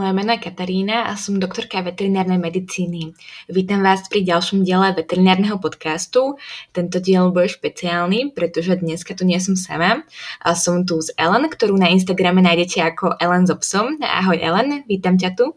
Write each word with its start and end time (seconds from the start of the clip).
Moje 0.00 0.16
meno 0.16 0.32
je 0.32 0.40
Katarína 0.40 1.12
a 1.12 1.16
som 1.20 1.36
doktorka 1.36 1.84
veterinárnej 1.84 2.40
medicíny. 2.40 3.12
Vítam 3.52 3.84
vás 3.84 4.08
pri 4.08 4.24
ďalšom 4.24 4.64
diele 4.64 4.96
veterinárneho 4.96 5.60
podcastu. 5.60 6.40
Tento 6.72 7.04
diel 7.04 7.28
bude 7.28 7.52
špeciálny, 7.52 8.32
pretože 8.32 8.80
dneska 8.80 9.12
tu 9.12 9.28
nie 9.28 9.36
som 9.36 9.60
sama. 9.60 10.00
A 10.40 10.56
som 10.56 10.88
tu 10.88 11.04
s 11.04 11.12
Ellen, 11.20 11.44
ktorú 11.52 11.76
na 11.76 11.92
Instagrame 11.92 12.40
nájdete 12.40 12.80
ako 12.80 13.20
Ellen 13.20 13.44
s 13.44 13.52
obsom. 13.52 14.00
Ahoj 14.00 14.40
Ellen, 14.40 14.88
vítam 14.88 15.20
ťa 15.20 15.36
tu. 15.36 15.52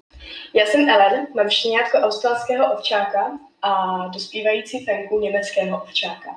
Já 0.51 0.67
jsem 0.67 0.89
Ellen, 0.89 1.27
mám 1.35 1.49
štěňátko 1.49 1.97
australského 1.97 2.73
ovčáka 2.75 3.39
a 3.63 3.71
dospívající 4.11 4.85
fenku 4.85 5.19
německého 5.19 5.83
ovčáka. 5.83 6.35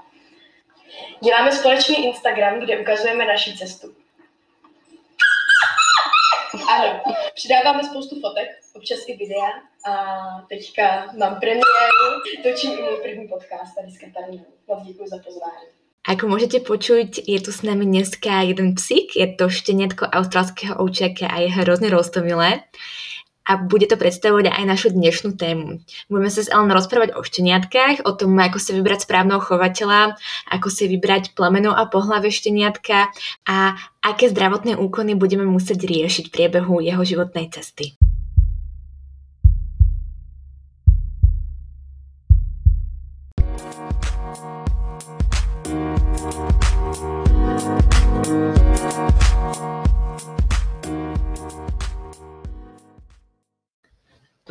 Děláme 1.25 1.53
společný 1.53 2.07
Instagram, 2.07 2.61
kde 2.63 2.79
ukazujeme 2.79 3.27
naši 3.27 3.59
cestu. 3.59 4.06
Přidáváme 7.37 7.85
spoustu 7.85 8.21
fotek, 8.21 8.49
občas 8.75 8.99
i 9.07 9.17
videa 9.17 9.51
a 9.91 9.93
teďka 10.49 11.13
mám 11.19 11.41
premiéru, 11.41 12.09
točím 12.43 12.73
i 12.73 12.83
můj 12.83 12.97
první 13.03 13.29
podcast 13.29 13.75
tady 13.77 13.91
s 13.91 13.99
Katarínou. 13.99 14.51
Moc 14.69 14.87
děkuji 14.87 15.09
za 15.09 15.19
pozvání. 15.25 15.69
Ako 16.07 16.31
môžete 16.31 16.63
počuť, 16.63 17.27
je 17.27 17.39
tu 17.43 17.51
s 17.51 17.67
nami 17.67 17.83
dneska 17.83 18.47
jeden 18.47 18.79
psík, 18.79 19.19
je 19.19 19.27
to 19.27 19.51
šteniatko 19.51 20.07
australského 20.07 20.79
ovčiaka 20.79 21.27
a 21.27 21.43
je 21.43 21.51
hrozne 21.51 21.91
roztomilé 21.91 22.63
a 23.47 23.57
bude 23.57 23.87
to 23.87 23.95
predstavovať 23.95 24.51
aj 24.51 24.65
našu 24.67 24.89
dnešnú 24.91 25.39
tému. 25.39 25.79
Budeme 26.11 26.31
sa 26.35 26.43
s 26.43 26.51
Ellen 26.51 26.75
rozprávať 26.75 27.15
o 27.15 27.23
šteniatkách, 27.23 28.03
o 28.03 28.13
tom, 28.13 28.35
ako 28.35 28.59
sa 28.59 28.75
vybrať 28.75 29.07
správneho 29.07 29.39
chovateľa, 29.39 30.19
ako 30.51 30.69
si 30.69 30.91
vybrať 30.91 31.39
plemeno 31.39 31.71
a 31.71 31.87
pohľave 31.87 32.29
šteniatka 32.29 33.15
a 33.47 33.79
aké 34.03 34.27
zdravotné 34.29 34.75
úkony 34.75 35.15
budeme 35.15 35.47
musieť 35.47 35.87
riešiť 35.87 36.29
v 36.29 36.35
priebehu 36.35 36.83
jeho 36.83 37.03
životnej 37.07 37.49
cesty. 37.55 37.95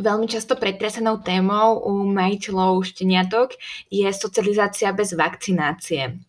Veľmi 0.06 0.30
často 0.30 0.54
pretresenou 0.54 1.18
témou 1.18 1.82
u 1.82 2.06
majiteľov 2.06 2.86
šteniatok 2.86 3.58
je 3.90 4.06
socializácia 4.14 4.94
bez 4.94 5.18
vakcinácie. 5.18 6.22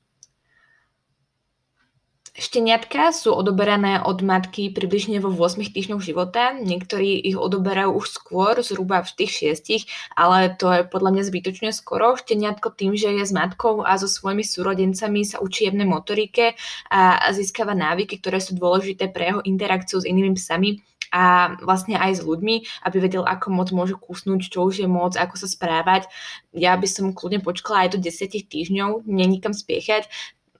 Šteniatka 2.36 3.16
sú 3.16 3.32
odoberané 3.32 4.00
od 4.00 4.20
matky 4.20 4.68
približne 4.68 5.20
vo 5.24 5.32
8 5.32 5.72
týždňoch 5.72 6.04
života, 6.04 6.56
niektorí 6.56 7.20
ich 7.20 7.36
odoberajú 7.36 7.96
už 7.96 8.12
skôr, 8.12 8.60
zhruba 8.60 9.00
v 9.04 9.24
tých 9.24 9.56
6, 9.56 9.88
ale 10.16 10.52
to 10.52 10.68
je 10.68 10.80
podľa 10.84 11.16
mňa 11.16 11.22
zbytočne 11.28 11.70
skoro. 11.72 12.16
Šteniatko 12.16 12.72
tým, 12.76 12.92
že 12.96 13.12
je 13.12 13.24
s 13.24 13.32
matkou 13.32 13.84
a 13.84 13.96
so 13.96 14.08
svojimi 14.08 14.44
súrodencami 14.44 15.24
sa 15.24 15.40
učí 15.40 15.68
jemnej 15.68 15.88
motorike 15.88 16.56
a 16.92 17.24
získava 17.32 17.72
návyky, 17.72 18.20
ktoré 18.20 18.40
sú 18.40 18.56
dôležité 18.56 19.12
pre 19.12 19.32
jeho 19.32 19.40
interakciu 19.44 20.00
s 20.00 20.08
inými 20.08 20.36
psami, 20.36 20.80
a 21.12 21.54
vlastne 21.62 21.98
aj 21.98 22.18
s 22.18 22.20
ľuďmi, 22.22 22.86
aby 22.86 22.96
vedel, 22.98 23.22
ako 23.26 23.52
moc 23.52 23.68
môže 23.70 23.94
kusnúť, 23.98 24.50
čo 24.50 24.66
už 24.66 24.82
je 24.82 24.88
moc, 24.88 25.14
ako 25.14 25.34
sa 25.36 25.48
správať. 25.50 26.08
Ja 26.54 26.74
by 26.74 26.86
som 26.88 27.14
kľudne 27.14 27.42
počkala 27.42 27.86
aj 27.86 27.96
do 27.96 27.98
10 28.02 28.46
týždňov, 28.46 29.06
nenikam 29.06 29.54
spiechať. 29.54 30.08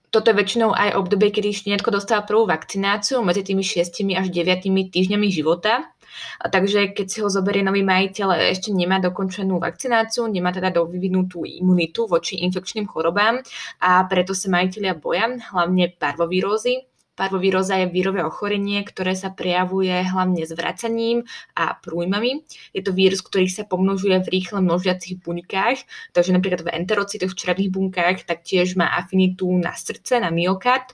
Toto 0.07 0.31
je 0.31 0.39
väčšinou 0.39 0.71
aj 0.71 0.95
obdobie, 0.95 1.35
kedy 1.35 1.51
šteniatko 1.51 1.91
dostáva 1.91 2.23
prvú 2.23 2.47
vakcináciu 2.47 3.19
medzi 3.27 3.43
tými 3.43 3.59
6 3.59 4.07
až 4.15 4.27
9 4.31 4.63
týždňami 4.87 5.27
života. 5.27 5.91
Takže 6.41 6.95
keď 6.95 7.05
si 7.11 7.19
ho 7.21 7.29
zoberie 7.29 7.61
nový 7.61 7.85
majiteľ, 7.85 8.49
ešte 8.49 8.73
nemá 8.73 8.97
dokončenú 8.97 9.59
vakcináciu, 9.61 10.25
nemá 10.25 10.49
teda 10.55 10.73
dovyvinutú 10.73 11.45
imunitu 11.45 12.09
voči 12.09 12.41
infekčným 12.41 12.89
chorobám 12.89 13.43
a 13.83 14.01
preto 14.09 14.33
sa 14.33 14.49
majiteľia 14.49 14.97
boja, 14.97 15.29
hlavne 15.53 15.93
parvovírózy 15.93 16.87
Parvovíroza 17.17 17.81
je 17.81 17.89
vírové 17.89 18.21
ochorenie, 18.21 18.85
ktoré 18.85 19.17
sa 19.17 19.33
prejavuje 19.33 19.89
hlavne 19.89 20.45
zvracaním 20.45 21.25
a 21.57 21.73
prújmami. 21.73 22.45
Je 22.77 22.85
to 22.85 22.93
vírus, 22.93 23.25
ktorý 23.25 23.49
sa 23.49 23.65
pomnožuje 23.65 24.21
v 24.21 24.31
rýchle 24.37 24.61
množiacich 24.61 25.25
buňkách, 25.25 25.77
takže 26.13 26.31
napríklad 26.37 26.61
v 26.61 26.77
enterocitoch, 26.77 27.33
v 27.33 27.39
črevných 27.41 27.73
bunkách, 27.73 28.29
taktiež 28.29 28.77
má 28.77 28.93
afinitu 28.93 29.49
na 29.49 29.73
srdce, 29.73 30.21
na 30.21 30.29
myokard. 30.29 30.93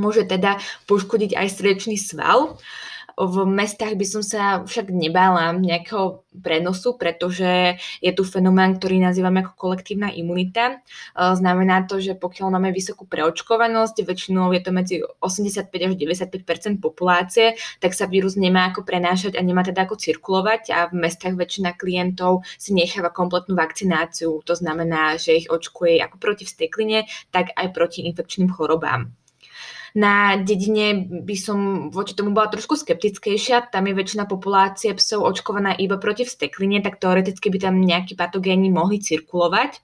Môže 0.00 0.24
teda 0.24 0.58
poškodiť 0.88 1.36
aj 1.36 1.48
srdečný 1.52 2.00
sval. 2.00 2.56
V 3.14 3.46
mestách 3.46 3.94
by 3.94 4.06
som 4.06 4.22
sa 4.26 4.66
však 4.66 4.90
nebála 4.90 5.54
nejakého 5.54 6.26
prenosu, 6.42 6.98
pretože 6.98 7.78
je 8.02 8.10
tu 8.10 8.26
fenomén, 8.26 8.74
ktorý 8.74 8.98
nazývame 8.98 9.46
ako 9.46 9.54
kolektívna 9.54 10.10
imunita. 10.10 10.74
E, 10.74 10.76
znamená 11.14 11.86
to, 11.86 12.02
že 12.02 12.18
pokiaľ 12.18 12.58
máme 12.58 12.74
vysokú 12.74 13.06
preočkovanosť, 13.06 14.02
väčšinou 14.02 14.50
je 14.50 14.62
to 14.62 14.70
medzi 14.74 14.96
85 15.22 15.70
až 15.70 15.92
95% 15.94 16.82
populácie, 16.82 17.54
tak 17.78 17.94
sa 17.94 18.10
vírus 18.10 18.34
nemá 18.34 18.74
ako 18.74 18.82
prenášať 18.82 19.38
a 19.38 19.42
nemá 19.46 19.62
teda 19.62 19.86
ako 19.86 19.94
cirkulovať 19.94 20.74
a 20.74 20.90
v 20.90 20.98
mestách 20.98 21.38
väčšina 21.38 21.78
klientov 21.78 22.42
si 22.58 22.74
necháva 22.74 23.14
kompletnú 23.14 23.54
vakcináciu. 23.54 24.42
To 24.42 24.54
znamená, 24.58 25.14
že 25.22 25.38
ich 25.38 25.46
očkuje 25.46 26.02
ako 26.02 26.18
proti 26.18 26.42
vstekline, 26.42 27.06
tak 27.30 27.54
aj 27.54 27.70
proti 27.70 28.02
infekčným 28.10 28.50
chorobám. 28.50 29.14
Na 29.94 30.34
dedine 30.42 31.06
by 31.22 31.36
som 31.38 31.58
voči 31.94 32.18
tomu 32.18 32.34
bola 32.34 32.50
trošku 32.50 32.74
skeptickejšia, 32.74 33.70
tam 33.70 33.86
je 33.86 33.94
väčšina 33.94 34.26
populácie 34.26 34.90
psov 34.90 35.22
očkovaná 35.22 35.70
iba 35.78 36.02
proti 36.02 36.26
vstekline, 36.26 36.82
tak 36.82 36.98
teoreticky 36.98 37.46
by 37.46 37.58
tam 37.62 37.78
nejakí 37.78 38.18
patogéni 38.18 38.74
mohli 38.74 38.98
cirkulovať 38.98 39.78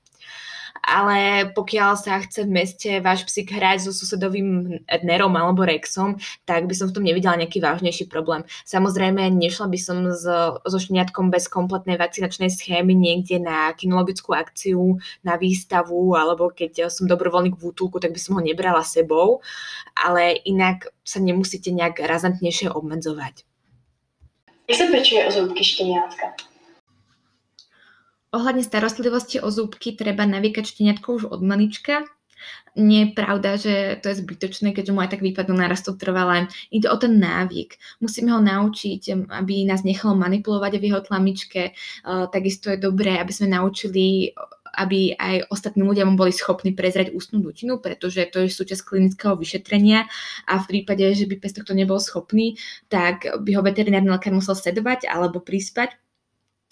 ale 0.83 1.51
pokiaľ 1.53 1.97
sa 1.97 2.19
chce 2.21 2.45
v 2.45 2.51
meste 2.51 2.91
váš 2.99 3.29
psík 3.29 3.53
hrať 3.53 3.87
so 3.87 3.93
susedovým 3.95 4.81
Nerom 5.05 5.35
alebo 5.37 5.63
Rexom, 5.63 6.19
tak 6.49 6.67
by 6.67 6.75
som 6.75 6.91
v 6.91 6.95
tom 6.99 7.05
nevidela 7.07 7.39
nejaký 7.39 7.63
vážnejší 7.63 8.11
problém. 8.11 8.43
Samozrejme, 8.67 9.31
nešla 9.31 9.71
by 9.71 9.79
som 9.79 9.97
so, 10.13 10.59
so 10.65 10.79
šteniatkom 10.81 11.31
bez 11.31 11.47
kompletnej 11.47 12.01
vakcinačnej 12.01 12.51
schémy 12.51 12.97
niekde 12.97 13.39
na 13.39 13.71
kinologickú 13.77 14.35
akciu, 14.35 14.99
na 15.23 15.39
výstavu, 15.39 16.17
alebo 16.19 16.51
keď 16.51 16.91
som 16.91 17.07
dobrovoľník 17.07 17.55
v 17.61 17.67
útulku, 17.71 18.03
tak 18.03 18.11
by 18.11 18.21
som 18.21 18.37
ho 18.37 18.43
nebrala 18.43 18.83
sebou, 18.83 19.45
ale 19.95 20.37
inak 20.43 20.91
sa 21.07 21.23
nemusíte 21.23 21.71
nejak 21.71 22.03
razantnejšie 22.03 22.73
obmedzovať. 22.73 23.47
Jak 24.71 24.77
sa 24.79 24.87
pečuje 24.87 25.21
o 25.27 25.31
zúbky 25.35 25.63
šteniatka? 25.67 26.50
Ohľadne 28.31 28.63
starostlivosti 28.63 29.43
o 29.43 29.51
zúbky 29.51 29.99
treba 29.99 30.23
navykať 30.23 30.63
šteniatko 30.63 31.09
už 31.19 31.25
od 31.35 31.43
malička. 31.43 32.07
Nie 32.73 33.11
je 33.11 33.13
pravda, 33.13 33.61
že 33.61 34.01
to 34.01 34.09
je 34.09 34.25
zbytočné, 34.25 34.73
keďže 34.73 34.95
mu 34.95 35.05
aj 35.05 35.13
tak 35.13 35.21
výpadnú 35.21 35.59
narastú 35.59 35.93
trvalé. 35.99 36.49
Ide 36.73 36.89
o 36.89 36.97
ten 36.97 37.21
návyk. 37.21 37.77
Musíme 38.01 38.33
ho 38.33 38.41
naučiť, 38.41 39.29
aby 39.29 39.69
nás 39.69 39.85
nechalo 39.85 40.17
manipulovať 40.17 40.73
v 40.81 40.87
jeho 40.89 41.01
tlamičke. 41.05 41.77
Takisto 42.07 42.73
je 42.73 42.79
dobré, 42.81 43.21
aby 43.21 43.33
sme 43.35 43.51
naučili 43.51 44.33
aby 44.71 45.19
aj 45.19 45.51
ostatní 45.51 45.83
ľudia 45.83 46.07
mu 46.07 46.15
boli 46.15 46.31
schopní 46.31 46.79
prezrať 46.79 47.11
ústnu 47.11 47.43
dutinu, 47.43 47.83
pretože 47.83 48.23
to 48.31 48.47
je 48.47 48.55
súčasť 48.55 48.87
klinického 48.87 49.35
vyšetrenia 49.35 50.07
a 50.47 50.63
v 50.63 50.69
prípade, 50.71 51.03
že 51.11 51.27
by 51.27 51.43
pes 51.43 51.59
tohto 51.59 51.75
nebol 51.75 51.99
schopný, 51.99 52.55
tak 52.87 53.27
by 53.27 53.51
ho 53.59 53.67
veterinárny 53.67 54.07
lekár 54.07 54.31
musel 54.31 54.55
sedovať 54.55 55.11
alebo 55.11 55.43
prispať 55.43 55.99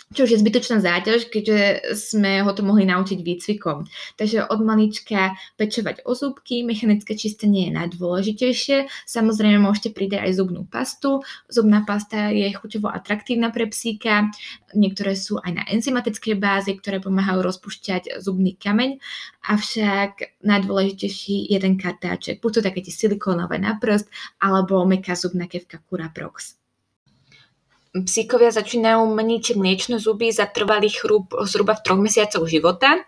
čo 0.08 0.24
už 0.24 0.30
je 0.32 0.40
zbytočná 0.40 0.80
záťaž, 0.80 1.28
keďže 1.28 1.92
sme 1.92 2.40
ho 2.40 2.50
to 2.56 2.64
mohli 2.64 2.88
naučiť 2.88 3.20
výcvikom. 3.20 3.84
Takže 4.16 4.48
od 4.48 4.60
malička 4.64 5.36
pečovať 5.60 6.08
o 6.08 6.16
zúbky, 6.16 6.64
mechanické 6.64 7.12
čistenie 7.12 7.68
je 7.68 7.76
najdôležitejšie. 7.76 8.88
Samozrejme 9.04 9.60
môžete 9.60 9.92
pridať 9.92 10.24
aj 10.24 10.32
zubnú 10.40 10.64
pastu. 10.64 11.20
Zubná 11.52 11.84
pasta 11.84 12.32
je 12.32 12.48
chuťovo 12.48 12.88
atraktívna 12.88 13.52
pre 13.52 13.68
psíka. 13.68 14.32
Niektoré 14.72 15.12
sú 15.12 15.36
aj 15.44 15.52
na 15.52 15.64
enzymatickej 15.68 16.40
báze, 16.40 16.72
ktoré 16.72 17.04
pomáhajú 17.04 17.44
rozpušťať 17.44 18.24
zubný 18.24 18.56
kameň. 18.56 18.96
Avšak 19.44 20.40
najdôležitejší 20.40 21.52
je 21.52 21.58
ten 21.60 21.76
kartáček. 21.76 22.40
Buď 22.40 22.60
to 22.60 22.60
také 22.64 22.80
tie 22.80 22.94
silikónové 22.96 23.60
na 23.60 23.76
prst, 23.76 24.08
alebo 24.40 24.88
meká 24.88 25.12
zubná 25.12 25.44
kevka 25.44 25.84
Curaprox. 25.84 26.67
Psíkovia 27.96 28.52
začínajú 28.52 29.00
meniť 29.08 29.56
mliečne 29.56 29.96
zuby 29.96 30.28
za 30.28 30.44
trvalý 30.44 30.92
chrúb 30.92 31.32
zhruba 31.48 31.72
v 31.72 31.82
troch 31.84 32.00
mesiacoch 32.00 32.44
života. 32.44 33.00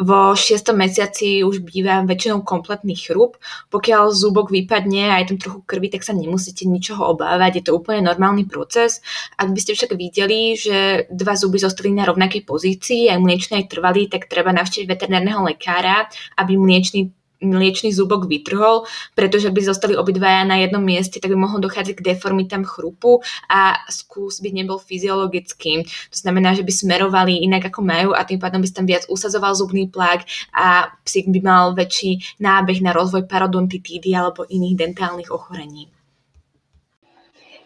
Vo 0.00 0.32
šiestom 0.32 0.80
mesiaci 0.80 1.44
už 1.44 1.60
býva 1.60 2.00
väčšinou 2.02 2.40
kompletný 2.40 2.96
chrúb. 2.96 3.36
Pokiaľ 3.68 4.10
zúbok 4.10 4.48
vypadne 4.48 5.12
a 5.12 5.20
je 5.20 5.34
tam 5.34 5.38
trochu 5.38 5.60
krvi, 5.68 5.92
tak 5.92 6.02
sa 6.02 6.16
nemusíte 6.16 6.64
ničoho 6.64 7.04
obávať, 7.12 7.60
je 7.60 7.64
to 7.68 7.76
úplne 7.76 8.08
normálny 8.08 8.48
proces. 8.48 9.04
Ak 9.36 9.52
by 9.52 9.60
ste 9.60 9.76
však 9.76 9.92
videli, 9.94 10.56
že 10.56 11.04
dva 11.12 11.36
zuby 11.36 11.60
zostali 11.60 11.92
na 11.92 12.08
rovnakej 12.08 12.48
pozícii, 12.48 13.12
aj 13.12 13.20
mliečne 13.20 13.60
aj 13.60 13.70
trvalý, 13.76 14.08
tak 14.08 14.26
treba 14.26 14.56
navštíviť 14.56 14.88
veterinárneho 14.88 15.44
lekára, 15.44 16.08
aby 16.40 16.56
mliečný 16.56 17.12
mliečný 17.40 17.90
zúbok 17.92 18.28
vytrhol, 18.28 18.84
pretože 19.16 19.48
by 19.50 19.60
zostali 19.64 19.96
obidvaja 19.96 20.44
na 20.44 20.60
jednom 20.60 20.84
mieste, 20.84 21.18
tak 21.18 21.32
by 21.32 21.38
mohlo 21.40 21.58
dochádzať 21.58 21.94
k 21.96 22.06
deformitám 22.12 22.64
chrupu 22.68 23.24
a 23.48 23.80
skús 23.88 24.44
by 24.44 24.52
nebol 24.52 24.76
fyziologický. 24.76 25.84
To 25.84 26.16
znamená, 26.16 26.52
že 26.52 26.62
by 26.62 26.72
smerovali 26.72 27.40
inak 27.44 27.72
ako 27.72 27.80
majú 27.80 28.10
a 28.12 28.24
tým 28.24 28.38
pádom 28.38 28.60
by 28.60 28.68
sa 28.68 28.84
tam 28.84 28.86
viac 28.86 29.04
usadzoval 29.08 29.56
zubný 29.56 29.88
plak 29.88 30.28
a 30.52 30.92
psík 31.04 31.32
by 31.32 31.40
mal 31.40 31.72
väčší 31.72 32.40
nábeh 32.40 32.84
na 32.84 32.92
rozvoj 32.92 33.24
parodontitídy 33.24 34.12
alebo 34.12 34.44
iných 34.44 34.76
dentálnych 34.76 35.32
ochorení. 35.32 35.88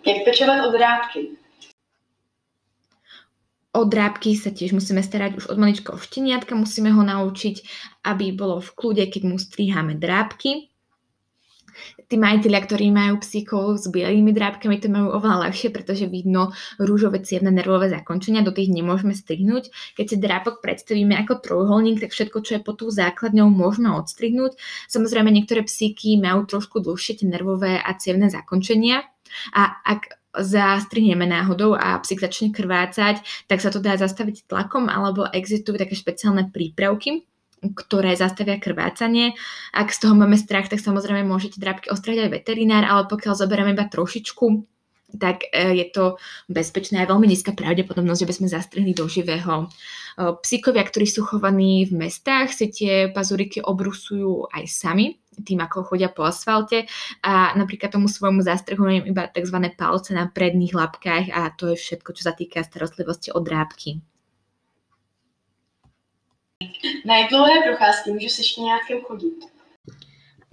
Jak 0.05 0.25
pečovať 0.29 0.59
od 0.69 0.73
drápky? 0.76 1.44
O 3.75 3.82
drápky 3.82 4.38
sa 4.38 4.55
tiež 4.55 4.71
musíme 4.71 5.03
starať 5.03 5.35
už 5.35 5.44
od 5.50 5.59
malička 5.59 5.91
o 5.91 5.99
šteniatka, 5.99 6.55
musíme 6.55 6.94
ho 6.94 7.03
naučiť, 7.03 7.56
aby 8.06 8.31
bolo 8.31 8.62
v 8.62 8.71
kľude, 8.71 9.05
keď 9.11 9.23
mu 9.26 9.35
striháme 9.35 9.99
drápky. 9.99 10.71
Tí 12.06 12.15
majiteľia, 12.15 12.61
ktorí 12.62 12.87
majú 12.94 13.19
psíkov 13.19 13.82
s 13.82 13.91
bielými 13.91 14.31
drápkami, 14.31 14.79
to 14.79 14.87
majú 14.87 15.11
oveľa 15.19 15.50
ľahšie, 15.50 15.75
pretože 15.75 16.06
vidno 16.06 16.55
rúžové 16.79 17.26
cievne 17.26 17.50
nervové 17.50 17.91
zakončenia, 17.91 18.47
do 18.47 18.55
tých 18.55 18.71
nemôžeme 18.71 19.11
strihnúť. 19.11 19.75
Keď 19.99 20.06
si 20.06 20.17
drápok 20.23 20.62
predstavíme 20.62 21.19
ako 21.26 21.43
trojuholník, 21.43 21.99
tak 21.99 22.15
všetko, 22.15 22.38
čo 22.47 22.53
je 22.55 22.61
pod 22.62 22.79
tú 22.79 22.94
základňou, 22.94 23.50
môžeme 23.50 23.91
odstrihnúť. 23.91 24.55
Samozrejme, 24.87 25.35
niektoré 25.35 25.67
psíky 25.67 26.15
majú 26.15 26.47
trošku 26.47 26.79
dlhšie 26.79 27.19
tie 27.19 27.26
nervové 27.26 27.82
a 27.82 27.91
cievne 27.99 28.31
zakončenia, 28.31 29.03
a 29.50 29.82
ak 29.82 30.24
zastrihneme 30.38 31.26
náhodou 31.26 31.78
a 31.78 31.98
psík 32.02 32.22
začne 32.22 32.50
krvácať, 32.50 33.22
tak 33.46 33.62
sa 33.62 33.70
to 33.70 33.78
dá 33.78 33.94
zastaviť 33.94 34.50
tlakom 34.50 34.90
alebo 34.90 35.26
existujú 35.31 35.78
také 35.78 35.94
špeciálne 35.94 36.50
prípravky, 36.50 37.26
ktoré 37.64 38.12
zastavia 38.19 38.60
krvácanie. 38.60 39.32
Ak 39.72 39.94
z 39.94 40.04
toho 40.04 40.14
máme 40.19 40.36
strach, 40.36 40.69
tak 40.69 40.82
samozrejme 40.82 41.25
môžete 41.25 41.56
drápky 41.56 41.88
ostrať 41.88 42.28
aj 42.28 42.34
veterinár, 42.42 42.84
ale 42.84 43.08
pokiaľ 43.08 43.34
zoberieme 43.38 43.72
iba 43.72 43.88
trošičku, 43.88 44.46
tak 45.16 45.46
e, 45.54 45.78
je 45.78 45.86
to 45.94 46.19
bezpečné 46.50 47.02
a 47.02 47.08
veľmi 47.08 47.30
nízka 47.30 47.54
pravdepodobnosť, 47.54 48.20
že 48.26 48.28
by 48.28 48.34
sme 48.34 48.48
zastrihli 48.50 48.92
do 48.92 49.06
živého. 49.06 49.54
E, 49.64 49.66
psíkovia, 50.42 50.82
ktorí 50.82 51.06
sú 51.06 51.22
chovaní 51.22 51.87
v 51.87 52.06
mestách, 52.06 52.50
si 52.50 52.66
tie 52.70 53.08
pazuriky 53.14 53.62
obrusujú 53.62 54.50
aj 54.50 54.64
sami, 54.66 55.22
tým, 55.42 55.60
ako 55.60 55.82
chodia 55.82 56.08
po 56.08 56.22
asfalte 56.22 56.86
a 57.22 57.56
napríklad 57.58 57.90
tomu 57.90 58.06
svojmu 58.08 58.42
zastrhujem 58.42 59.08
iba 59.10 59.26
tzv. 59.26 59.58
palce 59.75 60.14
na 60.14 60.31
predných 60.31 60.75
labkách 60.75 61.34
a 61.34 61.50
to 61.56 61.72
je 61.72 61.76
všetko, 61.76 62.10
čo 62.12 62.22
sa 62.22 62.32
týka 62.32 62.62
starostlivosti 62.62 63.32
od 63.34 63.42
drábky. 63.42 63.98
Na 67.04 67.16
jak 67.19 67.31
dlouhé 67.31 67.62
procházky 67.64 68.10
můžu 68.10 68.28
se 68.28 68.42
šteniátkem 68.44 69.00
chodit? 69.00 69.53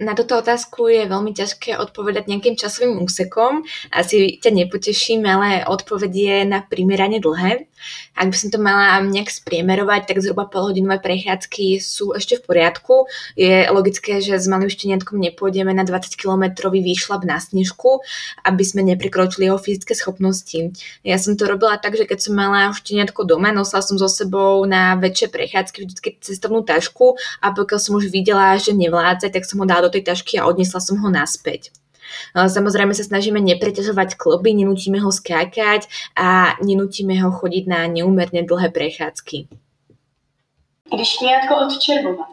Na 0.02 0.18
túto 0.18 0.34
otázku 0.34 0.90
je 0.90 1.06
veľmi 1.06 1.30
ťažké 1.30 1.78
odpovedať 1.78 2.26
nejakým 2.26 2.58
časovým 2.58 2.98
úsekom. 2.98 3.62
Asi 3.94 4.42
ťa 4.42 4.50
nepoteším, 4.50 5.22
ale 5.22 5.62
odpoveď 5.62 6.12
je 6.12 6.36
na 6.42 6.58
primerane 6.66 7.22
dlhé. 7.22 7.70
Ak 8.14 8.30
by 8.30 8.36
som 8.36 8.48
to 8.52 8.58
mala 8.62 9.02
nejak 9.02 9.30
spriemerovať, 9.30 10.06
tak 10.06 10.22
zhruba 10.22 10.46
polhodinové 10.46 11.02
prechádzky 11.02 11.82
sú 11.82 12.14
ešte 12.14 12.38
v 12.38 12.46
poriadku. 12.46 13.10
Je 13.34 13.66
logické, 13.70 14.22
že 14.22 14.38
s 14.38 14.46
malým 14.46 14.70
šteniatkom 14.70 15.18
nepôjdeme 15.18 15.74
na 15.74 15.82
20-kilometrový 15.82 16.82
výšlap 16.82 17.26
na 17.26 17.42
snežku, 17.42 18.04
aby 18.46 18.62
sme 18.62 18.86
neprekročili 18.86 19.50
jeho 19.50 19.58
fyzické 19.58 19.98
schopnosti. 19.98 20.74
Ja 21.02 21.18
som 21.18 21.34
to 21.34 21.48
robila 21.50 21.78
tak, 21.80 21.98
že 21.98 22.06
keď 22.06 22.18
som 22.22 22.38
mala 22.38 22.70
šteniatko 22.70 23.26
doma, 23.26 23.50
nosila 23.50 23.82
som 23.82 23.98
so 23.98 24.06
sebou 24.06 24.62
na 24.66 24.94
väčšie 24.98 25.26
prechádzky 25.32 25.78
vždy 25.82 26.22
cestovnú 26.22 26.62
tašku 26.62 27.18
a 27.42 27.50
pokiaľ 27.50 27.78
som 27.82 27.98
už 27.98 28.12
videla, 28.12 28.54
že 28.60 28.76
nevládze, 28.76 29.32
tak 29.32 29.42
som 29.42 29.58
ho 29.58 29.66
dala 29.66 29.88
do 29.88 29.91
tej 29.92 30.08
tašky 30.08 30.40
a 30.40 30.48
odnesla 30.48 30.80
som 30.80 30.96
ho 30.96 31.08
naspäť. 31.12 31.68
Samozrejme 32.32 32.92
sa 32.92 33.04
snažíme 33.04 33.40
nepreťažovať 33.40 34.16
kloby, 34.20 34.52
nenútime 34.52 35.00
ho 35.00 35.08
skákať 35.12 35.88
a 36.16 36.56
nenútime 36.64 37.16
ho 37.20 37.32
chodiť 37.32 37.64
na 37.68 37.84
neúmerne 37.88 38.44
dlhé 38.44 38.68
prechádzky. 38.72 39.48
Když 40.92 41.08
šteniatko 41.08 41.52
odčervovať? 41.68 42.32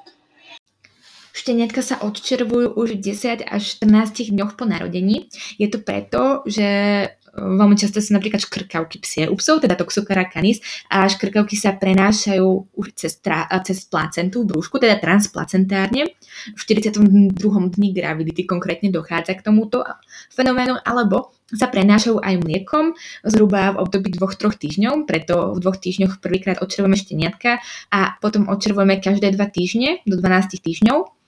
Šteniatka 1.31 1.79
sa 1.79 1.95
odčervujú 2.03 2.75
už 2.75 2.99
v 2.99 3.15
10 3.15 3.47
až 3.47 3.61
14 3.79 4.35
dňoch 4.35 4.59
po 4.59 4.67
narodení. 4.67 5.31
Je 5.55 5.71
to 5.71 5.79
preto, 5.79 6.43
že 6.43 6.67
veľmi 7.39 7.79
často 7.79 8.03
sú 8.03 8.11
napríklad 8.13 8.43
škrkavky 8.43 8.99
psie 8.99 9.23
u 9.31 9.35
psov, 9.39 9.63
teda 9.63 9.79
toxocara 9.79 10.27
canis, 10.27 10.59
a 10.91 11.07
škrkavky 11.07 11.55
sa 11.55 11.73
prenášajú 11.75 12.75
už 12.75 12.87
cez, 12.93 13.17
tra, 13.23 13.47
cez 13.63 13.87
placentu 13.87 14.43
v 14.43 14.55
brúšku, 14.55 14.77
teda 14.77 14.99
transplacentárne. 14.99 16.11
V 16.53 16.59
42. 16.59 17.33
dni 17.75 17.89
gravidity 17.95 18.43
konkrétne 18.43 18.91
dochádza 18.91 19.39
k 19.39 19.45
tomuto 19.47 19.87
fenoménu, 20.29 20.77
alebo 20.83 21.31
sa 21.49 21.65
prenášajú 21.65 22.21
aj 22.21 22.45
mliekom 22.45 22.93
zhruba 23.25 23.73
v 23.73 23.81
období 23.81 24.13
2-3 24.13 24.53
týždňov, 24.53 24.93
preto 25.09 25.57
v 25.57 25.65
dvoch 25.65 25.81
týždňoch 25.81 26.21
prvýkrát 26.21 26.61
odčervujeme 26.61 26.93
šteniatka 26.93 27.57
a 27.89 28.21
potom 28.21 28.45
odčervujeme 28.45 29.01
každé 29.01 29.33
2 29.33 29.41
týždne 29.49 29.89
do 30.05 30.21
12 30.21 30.61
týždňov 30.61 31.18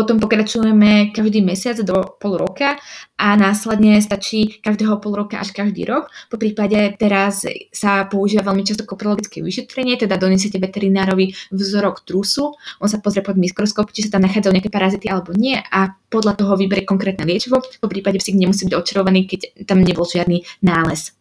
potom 0.00 0.16
pokračujeme 0.16 1.12
každý 1.12 1.44
mesiac 1.44 1.76
do 1.84 2.16
pol 2.16 2.40
roka 2.40 2.80
a 3.20 3.36
následne 3.36 4.00
stačí 4.00 4.56
každého 4.64 4.96
pol 4.96 5.12
roka 5.12 5.36
až 5.36 5.52
každý 5.52 5.84
rok. 5.84 6.08
Po 6.32 6.40
prípade 6.40 6.96
teraz 6.96 7.44
sa 7.68 8.08
používa 8.08 8.40
veľmi 8.48 8.64
často 8.64 8.88
koprologické 8.88 9.44
vyšetrenie, 9.44 10.00
teda 10.00 10.16
donesiete 10.16 10.56
veterinárovi 10.56 11.36
vzorok 11.52 12.08
trusu, 12.08 12.56
on 12.80 12.88
sa 12.88 12.96
pozrie 12.96 13.20
pod 13.20 13.36
mikroskop, 13.36 13.92
či 13.92 14.08
sa 14.08 14.16
tam 14.16 14.24
nachádzajú 14.24 14.56
nejaké 14.56 14.72
parazity 14.72 15.12
alebo 15.12 15.36
nie 15.36 15.60
a 15.60 15.92
podľa 16.08 16.40
toho 16.40 16.56
vyberie 16.56 16.88
konkrétne 16.88 17.28
liečivo. 17.28 17.60
Po 17.60 17.88
prípade 17.92 18.16
psík 18.16 18.40
nemusí 18.40 18.64
byť 18.64 18.74
očarovaný, 18.80 19.28
keď 19.28 19.68
tam 19.68 19.84
nebol 19.84 20.08
žiadny 20.08 20.48
nález. 20.64 21.12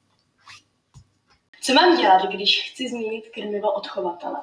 Co 1.62 1.74
mám 1.74 1.98
dělat, 1.98 2.22
když 2.32 2.72
chci 2.72 2.90
změnit 2.90 3.24
krmivo 3.36 3.72
od 3.76 3.88
chovatele? 3.88 4.40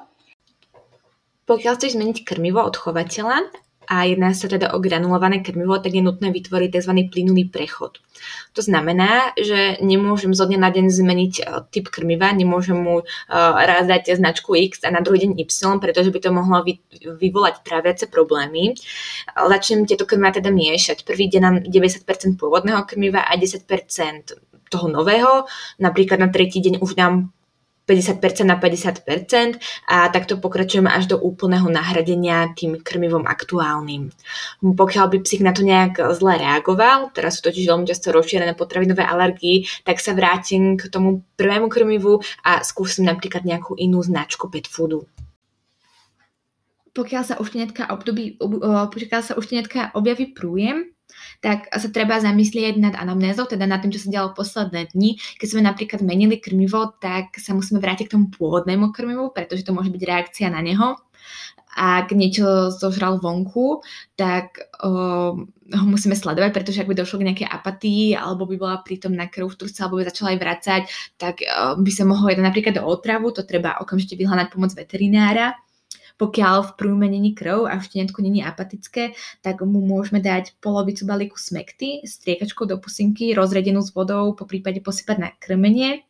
Pokiaľ 1.49 1.73
chceš 1.75 1.97
zmeniť 1.97 2.27
krmivo 2.27 2.61
od 2.61 2.77
chovateľa 2.77 3.49
a 3.87 4.03
jedná 4.03 4.35
sa 4.35 4.51
teda 4.51 4.75
o 4.75 4.83
granulované 4.83 5.39
krmivo, 5.39 5.79
tak 5.79 5.95
je 5.95 6.03
nutné 6.03 6.29
vytvoriť 6.35 6.69
tzv. 6.75 6.93
plynulý 7.07 7.47
prechod. 7.47 8.03
To 8.53 8.61
znamená, 8.61 9.31
že 9.39 9.79
nemôžem 9.79 10.35
zo 10.35 10.43
dňa 10.43 10.59
na 10.59 10.69
deň 10.73 10.85
zmeniť 10.91 11.33
e, 11.39 11.43
typ 11.71 11.87
krmiva, 11.87 12.33
nemôžem 12.35 12.75
mu 12.75 13.01
e, 13.01 13.03
raz 13.31 13.87
dať 13.87 14.19
značku 14.19 14.57
X 14.57 14.83
a 14.83 14.91
na 14.91 14.99
druhý 14.99 15.23
deň 15.23 15.39
Y, 15.39 15.79
pretože 15.79 16.11
by 16.11 16.19
to 16.19 16.29
mohlo 16.35 16.65
vyvolať 17.15 17.63
tráviace 17.63 18.11
problémy. 18.11 18.75
Začnem 19.31 19.87
tieto 19.87 20.03
krmiva 20.03 20.35
teda 20.35 20.51
miešať. 20.51 21.07
Prvý 21.07 21.31
deň 21.31 21.41
nám 21.41 21.55
90% 21.63 22.03
pôvodného 22.35 22.83
krmiva 22.83 23.23
a 23.23 23.33
10% 23.39 23.63
toho 24.67 24.87
nového. 24.91 25.47
Napríklad 25.79 26.19
na 26.19 26.27
tretí 26.27 26.59
deň 26.59 26.83
už 26.83 26.99
dám 26.99 27.31
50% 27.87 28.43
na 28.43 28.59
50% 28.59 29.87
a 29.87 30.11
takto 30.11 30.35
pokračujeme 30.37 30.91
až 30.91 31.15
do 31.15 31.17
úplného 31.17 31.71
nahradenia 31.71 32.51
tým 32.51 32.83
krmivom 32.83 33.23
aktuálnym. 33.23 34.11
Pokiaľ 34.59 35.05
by 35.07 35.17
psík 35.23 35.41
na 35.41 35.55
to 35.55 35.63
nejak 35.63 36.03
zle 36.19 36.35
reagoval, 36.35 37.15
teraz 37.15 37.39
sú 37.39 37.47
totiž 37.47 37.63
veľmi 37.71 37.87
často 37.87 38.11
rozšírené 38.11 38.59
potravinové 38.59 39.07
alergie, 39.07 39.63
tak 39.87 40.03
sa 40.03 40.11
vrátim 40.11 40.75
k 40.75 40.91
tomu 40.91 41.23
prvému 41.39 41.71
krmivu 41.71 42.19
a 42.43 42.59
skúsim 42.67 43.07
napríklad 43.07 43.47
nejakú 43.47 43.79
inú 43.79 44.03
značku 44.03 44.51
pet 44.51 44.67
foodu 44.67 45.07
pokiaľ 46.97 47.23
sa 47.29 47.37
u 47.37 47.45
šteniatka, 47.45 47.93
období, 47.93 48.41
pokiaľ 48.41 49.21
sa 49.21 49.37
u 49.37 49.41
objaví 49.93 50.33
prújem, 50.33 50.96
tak 51.39 51.69
sa 51.69 51.89
treba 51.93 52.17
zamyslieť 52.17 52.81
nad 52.81 52.95
anamnézou, 52.97 53.45
teda 53.45 53.69
nad 53.69 53.81
tým, 53.81 53.93
čo 53.93 54.01
sa 54.01 54.09
dialo 54.09 54.33
posledné 54.33 54.93
dni. 54.93 55.21
Keď 55.37 55.47
sme 55.47 55.61
napríklad 55.61 56.01
menili 56.01 56.41
krmivo, 56.41 56.97
tak 56.97 57.37
sa 57.37 57.53
musíme 57.53 57.77
vrátiť 57.77 58.09
k 58.09 58.13
tomu 58.17 58.33
pôvodnému 58.33 58.89
krmivu, 58.89 59.29
pretože 59.29 59.61
to 59.61 59.75
môže 59.75 59.93
byť 59.93 60.01
reakcia 60.01 60.49
na 60.49 60.65
neho. 60.65 60.97
Ak 61.77 62.09
niečo 62.09 62.73
zožral 62.73 63.21
vonku, 63.21 63.85
tak 64.17 64.57
uh, 64.81 65.37
ho 65.37 65.85
musíme 65.85 66.17
sledovať, 66.17 66.49
pretože 66.49 66.81
ak 66.81 66.89
by 66.89 66.97
došlo 66.97 67.21
k 67.21 67.27
nejakej 67.29 67.47
apatii, 67.53 68.17
alebo 68.17 68.49
by 68.49 68.57
bola 68.57 68.75
prítomná 68.81 69.29
krv 69.29 69.53
v 69.53 69.59
trusce, 69.61 69.77
alebo 69.85 70.01
by 70.01 70.09
začala 70.09 70.33
aj 70.33 70.39
vracať, 70.41 70.81
tak 71.21 71.45
uh, 71.45 71.77
by 71.77 71.91
sa 71.93 72.09
mohlo 72.09 72.33
jednať 72.33 72.49
napríklad 72.49 72.81
do 72.81 72.83
otravu, 72.87 73.29
to 73.29 73.45
treba 73.45 73.77
okamžite 73.77 74.17
vyhľadať 74.17 74.47
pomoc 74.49 74.73
veterinára. 74.73 75.53
Pokiaľ 76.17 76.55
v 76.65 76.71
prúme 76.81 77.05
není 77.05 77.37
krv 77.37 77.69
a 77.69 77.77
v 77.77 77.85
šteniatku 77.85 78.25
není 78.25 78.41
apatické, 78.41 79.13
tak 79.45 79.61
mu 79.61 79.85
môžeme 79.85 80.17
dať 80.17 80.57
polovicu 80.57 81.05
balíku 81.05 81.37
smekty 81.37 82.01
s 82.01 82.17
triekačkou 82.25 82.65
do 82.65 82.81
pusinky, 82.81 83.37
rozredenú 83.37 83.85
s 83.85 83.93
vodou, 83.93 84.33
po 84.33 84.49
prípade 84.49 84.81
posypať 84.81 85.17
na 85.21 85.29
krmenie. 85.37 86.01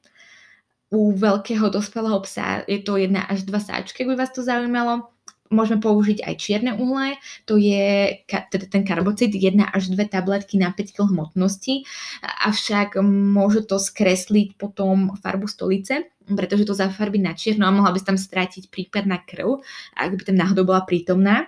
U 0.87 1.11
veľkého 1.11 1.67
dospelého 1.67 2.23
psa 2.23 2.63
je 2.63 2.79
to 2.79 2.95
jedna 2.95 3.27
až 3.27 3.43
dva 3.43 3.59
sáčky, 3.59 4.07
ak 4.07 4.09
by 4.11 4.15
vás 4.15 4.31
to 4.31 4.39
zaujímalo. 4.39 5.11
Môžeme 5.47 5.79
použiť 5.79 6.27
aj 6.27 6.35
čierne 6.43 6.75
uhle, 6.75 7.15
to 7.47 7.55
je 7.55 8.19
teda 8.27 8.67
ten 8.67 8.83
karbocid, 8.83 9.31
1 9.31 9.55
až 9.63 9.91
2 9.95 9.99
tabletky 10.11 10.59
na 10.59 10.75
5 10.75 10.91
kg 10.91 11.07
hmotnosti, 11.07 11.87
avšak 12.23 12.99
môže 13.03 13.63
to 13.63 13.79
skresliť 13.79 14.59
potom 14.59 15.15
farbu 15.19 15.47
stolice, 15.47 16.11
pretože 16.27 16.67
to 16.67 16.75
zafarbí 16.75 17.19
na 17.21 17.31
čierno 17.31 17.63
a 17.67 17.71
mohla 17.71 17.95
by 17.95 17.99
tam 18.03 18.19
strátiť 18.19 18.67
prípadná 18.67 19.23
krv, 19.23 19.63
ak 19.95 20.11
by 20.19 20.23
tam 20.27 20.37
náhodou 20.39 20.67
bola 20.67 20.83
prítomná. 20.83 21.47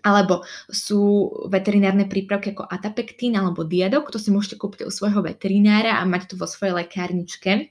alebo 0.00 0.44
sú 0.72 1.28
veterinárne 1.52 2.08
prípravky 2.08 2.56
ako 2.56 2.64
atapektín 2.64 3.36
alebo 3.36 3.68
diadok, 3.68 4.08
to 4.08 4.16
si 4.16 4.32
môžete 4.32 4.56
kúpiť 4.56 4.88
u 4.88 4.92
svojho 4.92 5.20
veterinára 5.20 6.00
a 6.00 6.08
mať 6.08 6.32
to 6.32 6.34
vo 6.40 6.48
svojej 6.48 6.72
lekárničke. 6.72 7.68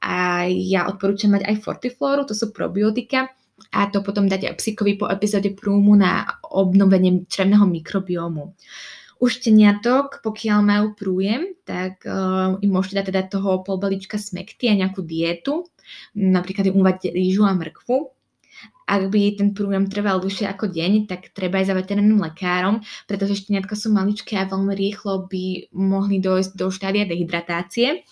A 0.00 0.48
ja 0.48 0.88
odporúčam 0.88 1.36
mať 1.36 1.44
aj 1.44 1.56
fortiflóru, 1.64 2.24
to 2.24 2.32
sú 2.32 2.52
probiotika, 2.52 3.32
a 3.72 3.88
to 3.88 4.04
potom 4.04 4.28
dať 4.28 4.52
aj 4.52 4.54
psíkovi 4.60 5.00
po 5.00 5.08
epizóde 5.08 5.52
prúmu 5.56 5.96
na 5.96 6.28
obnovenie 6.44 7.24
črevného 7.24 7.64
mikrobiomu. 7.64 8.52
U 9.16 9.26
šteniatok, 9.32 10.20
pokiaľ 10.20 10.58
majú 10.60 10.86
prújem, 10.92 11.56
tak 11.64 12.04
uh, 12.04 12.60
im 12.60 12.70
môžete 12.70 13.00
dať 13.00 13.06
teda 13.08 13.22
toho 13.32 13.64
pol 13.64 13.80
balíčka 13.80 14.20
smekty 14.20 14.68
a 14.68 14.76
nejakú 14.76 15.00
dietu, 15.00 15.64
napríklad 16.12 16.68
im 16.68 16.84
uvať 16.84 17.16
rýžu 17.16 17.48
a 17.48 17.56
mrkvu 17.56 18.16
ak 18.86 19.10
by 19.10 19.34
ten 19.34 19.50
prújem 19.50 19.90
trval 19.90 20.22
dlhšie 20.22 20.46
ako 20.46 20.70
deň, 20.70 21.10
tak 21.10 21.34
treba 21.34 21.58
aj 21.58 21.66
za 21.66 21.74
veterinárnym 21.74 22.22
lekárom, 22.22 22.86
pretože 23.10 23.42
šteniatka 23.42 23.74
sú 23.74 23.90
maličké 23.90 24.38
a 24.38 24.46
veľmi 24.46 24.72
rýchlo 24.78 25.26
by 25.26 25.74
mohli 25.74 26.22
dojsť 26.22 26.54
do 26.54 26.70
štádia 26.70 27.02
dehydratácie. 27.02 28.06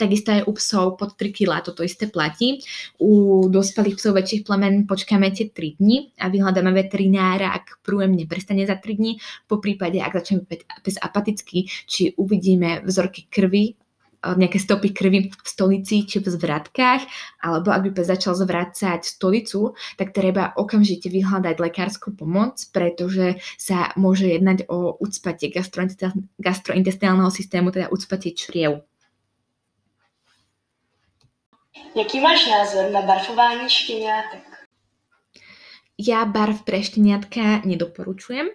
Takisto 0.00 0.32
aj 0.32 0.48
u 0.48 0.56
psov 0.56 0.96
pod 0.96 1.12
3 1.20 1.28
kg 1.28 1.60
toto 1.60 1.84
isté 1.84 2.08
platí. 2.08 2.64
U 2.96 3.44
dospelých 3.52 4.00
psov 4.00 4.16
väčších 4.16 4.48
plemen 4.48 4.88
počkáme 4.88 5.28
tie 5.28 5.52
3 5.52 5.76
dní 5.76 6.16
a 6.16 6.32
vyhľadáme 6.32 6.72
veterinára, 6.72 7.52
ak 7.52 7.84
prújem 7.84 8.16
neprestane 8.16 8.64
za 8.64 8.80
3 8.80 8.96
dní. 8.96 9.20
Po 9.44 9.60
prípade, 9.60 10.00
ak 10.00 10.16
začne 10.24 10.48
pes 10.80 10.96
apatický, 10.96 11.68
či 11.84 12.16
uvidíme 12.16 12.80
vzorky 12.80 13.28
krvi 13.28 13.76
nejaké 14.20 14.60
stopy 14.60 14.92
krvi 14.92 15.32
v 15.32 15.48
stolici 15.48 16.04
či 16.04 16.20
v 16.20 16.28
zvratkách, 16.28 17.02
alebo 17.40 17.72
ak 17.72 17.88
by 17.88 17.90
pes 17.96 18.12
začal 18.12 18.36
zvracať 18.36 19.00
stolicu, 19.00 19.72
tak 19.96 20.12
treba 20.12 20.52
okamžite 20.60 21.08
vyhľadať 21.08 21.56
lekárskú 21.56 22.12
pomoc, 22.12 22.60
pretože 22.68 23.40
sa 23.56 23.96
môže 23.96 24.28
jednať 24.28 24.68
o 24.68 24.92
ucpatie 25.00 25.48
gastrointestinálneho 26.36 27.32
systému, 27.32 27.72
teda 27.72 27.88
ucpatie 27.88 28.36
čriev. 28.36 28.84
Jaký 31.96 32.20
máš 32.20 32.46
názor 32.46 32.90
na 32.90 33.02
barfování 33.02 33.70
štěňátek? 33.70 34.50
Ja 36.00 36.24
barv 36.24 36.64
pre 36.64 36.80
šteniatka 36.80 37.60
nedoporučujem 37.68 38.48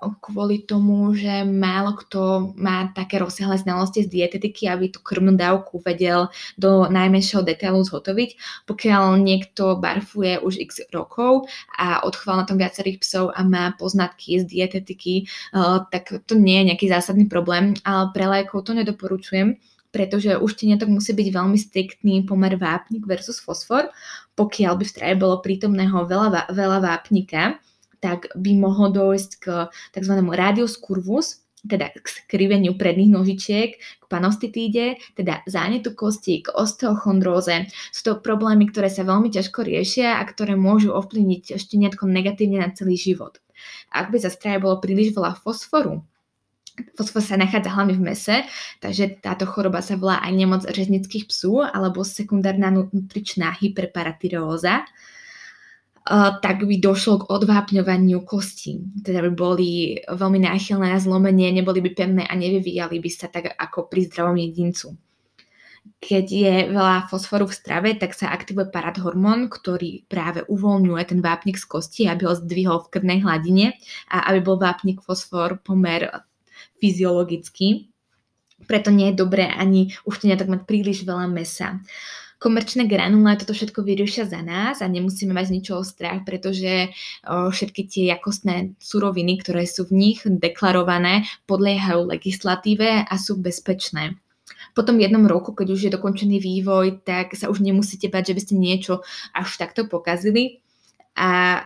kvôli 0.00 0.64
tomu, 0.64 1.12
že 1.12 1.44
málo 1.44 1.92
kto 1.92 2.52
má 2.56 2.88
také 2.96 3.20
rozsiahle 3.20 3.60
znalosti 3.60 4.04
z 4.04 4.08
dietetiky, 4.08 4.64
aby 4.64 4.88
tú 4.88 5.04
krvnú 5.04 5.36
dávku 5.36 5.84
vedel 5.84 6.32
do 6.56 6.88
najmenšieho 6.88 7.44
detailu 7.44 7.84
zhotoviť. 7.84 8.64
Pokiaľ 8.64 9.20
niekto 9.20 9.76
barfuje 9.76 10.40
už 10.40 10.56
x 10.56 10.88
rokov 10.88 11.52
a 11.76 12.00
odchoval 12.00 12.44
na 12.44 12.48
tom 12.48 12.56
viacerých 12.56 13.04
psov 13.04 13.36
a 13.36 13.44
má 13.44 13.76
poznatky 13.76 14.40
z 14.40 14.48
dietetiky, 14.48 15.28
eh, 15.28 15.78
tak 15.92 16.24
to 16.24 16.32
nie 16.32 16.64
je 16.64 16.68
nejaký 16.72 16.86
zásadný 16.88 17.28
problém, 17.28 17.76
ale 17.84 18.08
pre 18.16 18.24
lajkov 18.24 18.64
to 18.64 18.72
nedoporučujem, 18.72 19.60
pretože 19.90 20.38
už 20.38 20.50
šteniatok 20.56 20.88
musí 20.90 21.12
byť 21.12 21.28
veľmi 21.34 21.58
striktný 21.58 22.22
pomer 22.26 22.54
vápnik 22.56 23.04
versus 23.06 23.42
fosfor. 23.42 23.90
Pokiaľ 24.38 24.72
by 24.78 24.84
v 24.86 24.92
strave 24.94 25.14
bolo 25.18 25.42
prítomného 25.42 26.06
veľa, 26.06 26.50
veľa 26.50 26.78
vápnika, 26.80 27.58
tak 28.00 28.32
by 28.32 28.56
mohlo 28.56 28.88
dojsť 28.88 29.30
k 29.38 29.44
tzv. 29.92 30.14
radius 30.32 30.80
curvus, 30.80 31.44
teda 31.60 31.92
k 31.92 32.06
skriveniu 32.08 32.72
predných 32.80 33.12
nožičiek, 33.12 33.76
k 33.76 34.04
panostitíde, 34.08 34.96
teda 35.12 35.44
zánetu 35.44 35.92
kostí, 35.92 36.40
k 36.40 36.48
osteochondróze. 36.56 37.68
Sú 37.92 38.00
to 38.00 38.12
problémy, 38.24 38.72
ktoré 38.72 38.88
sa 38.88 39.04
veľmi 39.04 39.28
ťažko 39.28 39.68
riešia 39.68 40.16
a 40.16 40.22
ktoré 40.24 40.56
môžu 40.56 40.96
ovplyvniť 40.96 41.60
šteniatko 41.60 42.08
negatívne 42.08 42.64
na 42.64 42.72
celý 42.72 42.96
život. 42.96 43.44
Ak 43.92 44.08
by 44.08 44.16
za 44.16 44.32
strave 44.32 44.64
bolo 44.64 44.80
príliš 44.80 45.12
veľa 45.12 45.36
fosforu, 45.36 46.00
Fosfor 46.96 47.20
sa 47.20 47.36
nachádza 47.36 47.74
hlavne 47.74 47.94
v 47.98 48.04
mese, 48.12 48.36
takže 48.80 49.20
táto 49.20 49.44
choroba 49.44 49.82
sa 49.84 49.96
volá 49.98 50.22
aj 50.24 50.32
nemoc 50.32 50.62
řeznických 50.64 51.28
psů 51.28 51.66
alebo 51.74 52.04
sekundárna 52.04 52.70
nutričná 52.70 53.52
hyperparatyreóza 53.60 54.86
tak 56.42 56.66
by 56.66 56.80
došlo 56.80 57.22
k 57.22 57.28
odvápňovaniu 57.30 58.24
kostí. 58.24 58.80
Teda 59.04 59.22
by 59.22 59.30
boli 59.30 60.00
veľmi 60.08 60.42
náchylné 60.42 60.90
na 60.90 60.98
zlomenie, 60.98 61.52
neboli 61.52 61.84
by 61.84 61.90
pevné 61.92 62.24
a 62.26 62.34
nevyvíjali 62.34 62.98
by 62.98 63.10
sa 63.12 63.28
tak 63.28 63.52
ako 63.54 63.86
pri 63.86 64.10
zdravom 64.10 64.36
jedincu. 64.40 64.96
Keď 66.00 66.26
je 66.28 66.54
veľa 66.72 67.08
fosforu 67.08 67.48
v 67.48 67.56
strave, 67.56 67.88
tak 67.96 68.12
sa 68.12 68.32
aktivuje 68.32 68.68
paradhormón, 68.68 69.48
ktorý 69.48 70.04
práve 70.08 70.44
uvoľňuje 70.48 71.02
ten 71.08 71.20
vápnik 71.24 71.56
z 71.56 71.64
kosti, 71.64 72.02
aby 72.08 72.28
ho 72.28 72.36
zdvihol 72.36 72.84
v 72.84 72.90
krvnej 72.92 73.20
hladine 73.24 73.76
a 74.12 74.28
aby 74.28 74.44
bol 74.44 74.60
vápnik 74.60 75.00
fosfor 75.00 75.60
pomer 75.60 76.08
fyziologický. 76.80 77.86
Preto 78.64 78.88
nie 78.90 79.12
je 79.12 79.20
dobré 79.20 79.46
ani 79.48 79.94
už 80.08 80.24
tak 80.24 80.48
mať 80.48 80.64
príliš 80.64 81.04
veľa 81.04 81.28
mesa. 81.28 81.80
Komerčné 82.40 82.88
granule 82.88 83.36
toto 83.36 83.52
všetko 83.52 83.84
vyriešia 83.84 84.24
za 84.24 84.40
nás 84.40 84.80
a 84.80 84.88
nemusíme 84.88 85.36
mať 85.36 85.52
ničoho 85.52 85.84
strach, 85.84 86.24
pretože 86.24 86.88
všetky 87.28 87.84
tie 87.84 88.04
jakostné 88.08 88.72
suroviny, 88.80 89.44
ktoré 89.44 89.68
sú 89.68 89.84
v 89.84 89.92
nich 89.92 90.24
deklarované, 90.24 91.28
podliehajú 91.44 92.08
legislatíve 92.08 93.04
a 93.04 93.14
sú 93.20 93.36
bezpečné. 93.36 94.16
Po 94.72 94.80
tom 94.80 94.96
jednom 95.00 95.28
roku, 95.28 95.52
keď 95.52 95.68
už 95.72 95.80
je 95.84 95.92
dokončený 95.92 96.40
vývoj, 96.40 97.04
tak 97.04 97.36
sa 97.36 97.52
už 97.52 97.60
nemusíte 97.60 98.08
bať, 98.08 98.32
že 98.32 98.36
by 98.36 98.40
ste 98.40 98.54
niečo 98.56 99.04
až 99.36 99.60
takto 99.60 99.84
pokazili. 99.84 100.64
A 101.20 101.60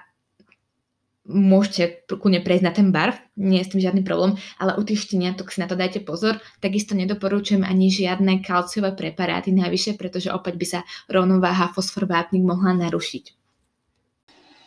môžete 1.24 2.04
kľudne 2.08 2.44
prejsť 2.44 2.64
na 2.64 2.72
ten 2.72 2.88
barv, 2.92 3.16
nie 3.40 3.58
je 3.60 3.66
s 3.66 3.72
tým 3.72 3.80
žiadny 3.80 4.02
problém, 4.04 4.36
ale 4.60 4.76
u 4.76 4.82
tých 4.84 5.08
šteniatok 5.08 5.48
si 5.48 5.58
na 5.58 5.66
to 5.66 5.74
dajte 5.74 6.04
pozor. 6.04 6.36
Takisto 6.60 6.92
nedoporučujem 6.92 7.64
ani 7.64 7.88
žiadne 7.88 8.44
kalciové 8.44 8.92
preparáty 8.92 9.50
najvyššie, 9.56 9.96
pretože 9.96 10.28
opäť 10.28 10.54
by 10.60 10.66
sa 10.68 10.80
rovnováha 11.08 11.72
fosfor 11.72 12.04
vápnik 12.04 12.44
mohla 12.44 12.76
narušiť. 12.76 13.24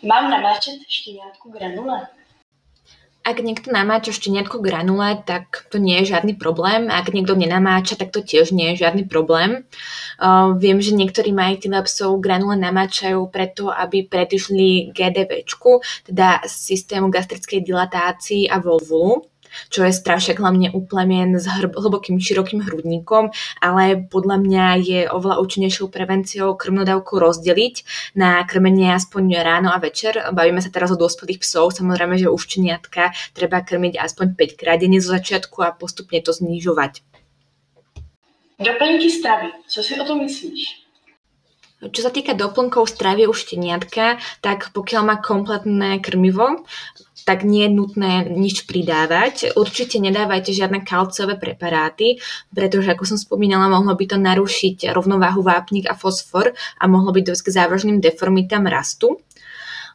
Mám 0.06 0.30
namáčať 0.30 0.82
šteniatku 0.86 1.50
granule? 1.50 2.17
Ak 3.28 3.44
niekto 3.44 3.76
namáča 3.76 4.16
šteniatko 4.16 4.64
granule, 4.64 5.20
tak 5.28 5.68
to 5.68 5.84
nie 5.84 6.00
je 6.00 6.16
žiadny 6.16 6.40
problém. 6.40 6.88
Ak 6.88 7.12
niekto 7.12 7.36
nenamáča, 7.36 8.00
tak 8.00 8.16
to 8.16 8.24
tiež 8.24 8.56
nie 8.56 8.72
je 8.72 8.88
žiadny 8.88 9.04
problém. 9.04 9.68
Uh, 10.16 10.56
viem, 10.56 10.80
že 10.80 10.96
niektorí 10.96 11.36
majiteľe 11.36 11.84
psov 11.84 12.24
granule 12.24 12.56
namáčajú 12.56 13.28
preto, 13.28 13.68
aby 13.68 14.08
predišli 14.08 14.96
GDV, 14.96 15.44
teda 16.08 16.48
systému 16.48 17.12
gastrickej 17.12 17.68
dilatácii 17.68 18.48
a 18.48 18.64
volvulu 18.64 19.28
čo 19.70 19.86
je 19.86 19.94
strašek 19.94 20.40
hlavne 20.40 20.72
u 20.74 20.84
plemien 20.84 21.36
s 21.38 21.46
hlbokým 21.50 22.22
širokým 22.22 22.64
hrudníkom, 22.64 23.32
ale 23.62 24.08
podľa 24.08 24.38
mňa 24.42 24.66
je 24.84 25.00
oveľa 25.10 25.42
účinnejšou 25.44 25.90
prevenciou 25.90 26.54
krmnodávku 26.56 27.18
rozdeliť 27.18 27.76
na 28.18 28.42
krmenie 28.46 28.94
aspoň 28.94 29.42
ráno 29.42 29.70
a 29.74 29.82
večer. 29.82 30.20
Bavíme 30.34 30.62
sa 30.64 30.74
teraz 30.74 30.94
o 30.94 31.00
dospelých 31.00 31.42
psov, 31.44 31.76
samozrejme, 31.76 32.18
že 32.18 32.32
už 32.32 32.44
činiatka 32.48 33.14
treba 33.34 33.62
krmiť 33.62 33.98
aspoň 33.98 34.34
5 34.34 34.60
krát 34.60 34.78
denne 34.82 35.02
zo 35.02 35.14
začiatku 35.14 35.62
a 35.66 35.74
postupne 35.74 36.20
to 36.22 36.34
znižovať. 36.34 37.06
Doplňky 38.58 39.10
stravy. 39.14 39.54
Co 39.70 39.80
si 39.86 39.94
o 40.02 40.04
tom 40.06 40.26
myslíš? 40.26 40.88
Čo 41.78 42.02
sa 42.02 42.10
týka 42.10 42.34
doplnkov 42.34 42.90
stravy 42.90 43.30
u 43.30 43.34
šteniatka, 43.38 44.18
tak 44.42 44.74
pokiaľ 44.74 45.02
má 45.06 45.16
kompletné 45.22 46.02
krmivo, 46.02 46.66
tak 47.28 47.44
nie 47.44 47.68
je 47.68 47.76
nutné 47.76 48.32
nič 48.32 48.64
pridávať. 48.64 49.52
Určite 49.60 50.00
nedávajte 50.00 50.56
žiadne 50.56 50.88
kalciové 50.88 51.36
preparáty, 51.36 52.24
pretože 52.56 52.96
ako 52.96 53.04
som 53.04 53.20
spomínala, 53.20 53.68
mohlo 53.68 53.92
by 53.92 54.06
to 54.08 54.16
narušiť 54.16 54.96
rovnováhu 54.96 55.44
vápnik 55.44 55.92
a 55.92 56.00
fosfor 56.00 56.56
a 56.56 56.84
mohlo 56.88 57.12
by 57.12 57.28
dosť 57.28 57.52
k 57.52 57.56
závažným 57.60 58.00
deformitám 58.00 58.64
rastu. 58.72 59.20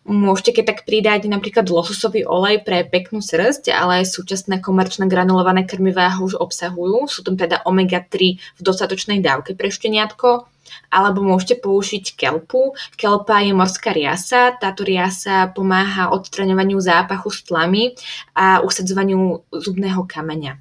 Môžete 0.02 0.60
keď 0.60 0.64
tak 0.66 0.80
pridať 0.82 1.30
napríklad 1.30 1.62
lososový 1.70 2.26
olej 2.26 2.66
pre 2.66 2.82
peknú 2.84 3.22
srst, 3.22 3.70
ale 3.70 4.02
súčasné 4.02 4.58
komerčné 4.58 5.06
granulované 5.06 5.62
krmivá 5.62 6.10
ho 6.18 6.26
už 6.26 6.36
obsahujú. 6.36 7.06
Sú 7.06 7.22
tam 7.22 7.38
teda 7.38 7.62
omega-3 7.64 8.18
v 8.36 8.60
dostatočnej 8.60 9.22
dávke 9.22 9.54
pre 9.54 9.70
šteniatko 9.70 10.51
alebo 10.90 11.24
môžete 11.24 11.60
použiť 11.60 12.16
kelpu. 12.16 12.76
Kelpa 12.96 13.40
je 13.44 13.52
morská 13.56 13.92
riasa. 13.92 14.56
Táto 14.56 14.84
riasa 14.84 15.50
pomáha 15.50 16.12
odstraňovaniu 16.12 16.78
zápachu 16.80 17.30
s 17.30 17.40
tlami 17.46 17.94
a 18.36 18.60
usadzovaniu 18.60 19.44
zubného 19.52 20.04
kameňa. 20.06 20.58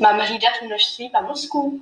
Máme 0.00 0.22
hlídať 0.26 0.64
množství 0.64 1.10
pavosků? 1.10 1.80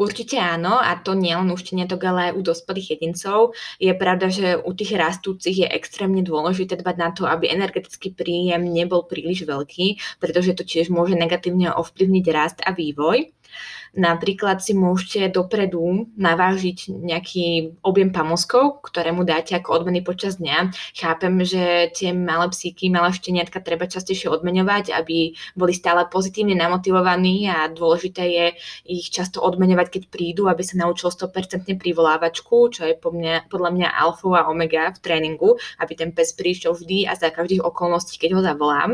Určite 0.00 0.38
áno, 0.38 0.78
a 0.78 0.94
to 1.02 1.18
nielen 1.18 1.50
u 1.50 1.58
šteniatok, 1.58 2.00
ale 2.06 2.20
aj 2.30 2.36
u 2.38 2.40
dospelých 2.46 2.96
jedincov. 2.96 3.58
Je 3.82 3.90
pravda, 3.90 4.30
že 4.30 4.54
u 4.56 4.70
tých 4.70 4.94
rastúcich 4.94 5.66
je 5.66 5.68
extrémne 5.68 6.22
dôležité 6.22 6.78
dbať 6.78 6.96
na 6.96 7.10
to, 7.10 7.26
aby 7.26 7.50
energetický 7.50 8.14
príjem 8.14 8.70
nebol 8.70 9.02
príliš 9.02 9.44
veľký, 9.50 10.16
pretože 10.22 10.54
to 10.54 10.62
tiež 10.62 10.94
môže 10.94 11.18
negatívne 11.18 11.74
ovplyvniť 11.74 12.24
rast 12.30 12.58
a 12.62 12.70
vývoj. 12.70 13.34
Napríklad 13.90 14.62
si 14.62 14.70
môžete 14.70 15.34
dopredu 15.34 16.06
navážiť 16.14 16.94
nejaký 16.94 17.76
objem 17.82 18.14
pamoskov, 18.14 18.86
ktoré 18.86 19.10
mu 19.10 19.26
dáte 19.26 19.58
ako 19.58 19.82
odmeny 19.82 19.98
počas 20.06 20.38
dňa. 20.38 20.70
Chápem, 20.94 21.42
že 21.42 21.90
tie 21.90 22.14
malé 22.14 22.46
psíky, 22.54 22.86
malé 22.86 23.10
šteniatka 23.10 23.58
treba 23.58 23.90
častejšie 23.90 24.30
odmeňovať, 24.30 24.94
aby 24.94 25.34
boli 25.58 25.72
stále 25.74 26.06
pozitívne 26.06 26.54
namotivovaní 26.54 27.50
a 27.50 27.66
dôležité 27.66 28.22
je 28.30 28.46
ich 28.86 29.10
často 29.10 29.42
odmeňovať, 29.42 29.86
keď 29.90 30.02
prídu, 30.06 30.46
aby 30.46 30.62
sa 30.62 30.78
naučil 30.78 31.10
100% 31.10 31.74
privolávačku, 31.74 32.70
čo 32.70 32.86
je 32.86 32.94
podľa 33.50 33.70
mňa 33.74 33.88
alfa 33.90 34.20
a 34.38 34.46
omega 34.46 34.94
v 34.94 35.02
tréningu, 35.02 35.58
aby 35.82 35.92
ten 35.98 36.14
pes 36.14 36.30
prišiel 36.36 36.78
vždy 36.78 37.10
a 37.10 37.18
za 37.18 37.32
každých 37.34 37.66
okolností, 37.66 38.20
keď 38.20 38.30
ho 38.38 38.40
zavolám. 38.44 38.90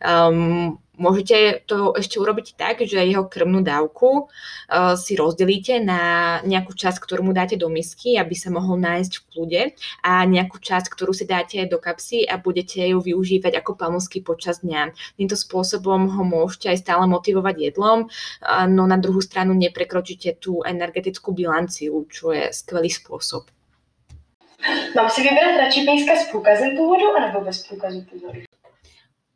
Um, 0.00 0.78
môžete 0.96 1.64
to 1.68 1.92
ešte 1.92 2.16
urobiť 2.16 2.56
tak, 2.56 2.80
že 2.84 3.04
jeho 3.04 3.28
krmnú 3.28 3.60
dávku 3.60 4.26
uh, 4.26 4.96
si 4.96 5.16
rozdelíte 5.16 5.80
na 5.80 6.00
nejakú 6.44 6.72
časť, 6.72 6.98
ktorú 7.00 7.30
mu 7.30 7.32
dáte 7.36 7.56
do 7.56 7.68
misky, 7.68 8.16
aby 8.16 8.32
sa 8.32 8.48
mohol 8.48 8.80
nájsť 8.80 9.12
v 9.12 9.24
kľude 9.28 9.62
a 10.04 10.12
nejakú 10.24 10.56
časť, 10.56 10.88
ktorú 10.88 11.12
si 11.12 11.28
dáte 11.28 11.60
do 11.68 11.76
kapsy 11.76 12.24
a 12.24 12.40
budete 12.40 12.80
ju 12.80 12.98
využívať 13.00 13.60
ako 13.60 13.76
pamusky 13.76 14.24
počas 14.24 14.64
dňa. 14.64 14.96
Týmto 15.20 15.36
spôsobom 15.36 16.08
ho 16.12 16.22
môžete 16.24 16.72
aj 16.72 16.82
stále 16.84 17.04
motivovať 17.08 17.72
jedlom, 17.72 18.08
uh, 18.08 18.64
no 18.64 18.88
na 18.88 18.96
druhú 18.96 19.20
stranu 19.20 19.52
neprekročíte 19.52 20.40
tú 20.40 20.64
energetickú 20.64 21.36
bilanciu, 21.36 22.08
čo 22.08 22.32
je 22.32 22.52
skvelý 22.52 22.88
spôsob. 22.88 23.48
Mám 24.96 25.12
si 25.12 25.20
vybrať 25.20 25.52
radši 25.60 25.80
pejska 25.84 26.16
s 26.16 26.24
průkazem 26.32 26.76
pôvodu 26.76 27.12
alebo 27.12 27.44
bez 27.44 27.66
průkazu 27.68 28.02
pôvodu? 28.08 28.45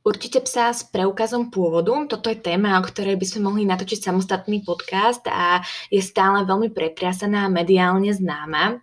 Určite 0.00 0.40
psa 0.40 0.72
s 0.72 0.80
preukazom 0.80 1.52
pôvodu. 1.52 1.92
Toto 2.08 2.32
je 2.32 2.40
téma, 2.40 2.80
o 2.80 2.86
ktorej 2.88 3.20
by 3.20 3.26
sme 3.28 3.52
mohli 3.52 3.68
natočiť 3.68 4.00
samostatný 4.00 4.64
podcast 4.64 5.20
a 5.28 5.60
je 5.92 6.00
stále 6.00 6.48
veľmi 6.48 6.72
pretriasaná 6.72 7.44
a 7.44 7.52
mediálne 7.52 8.08
známa. 8.08 8.80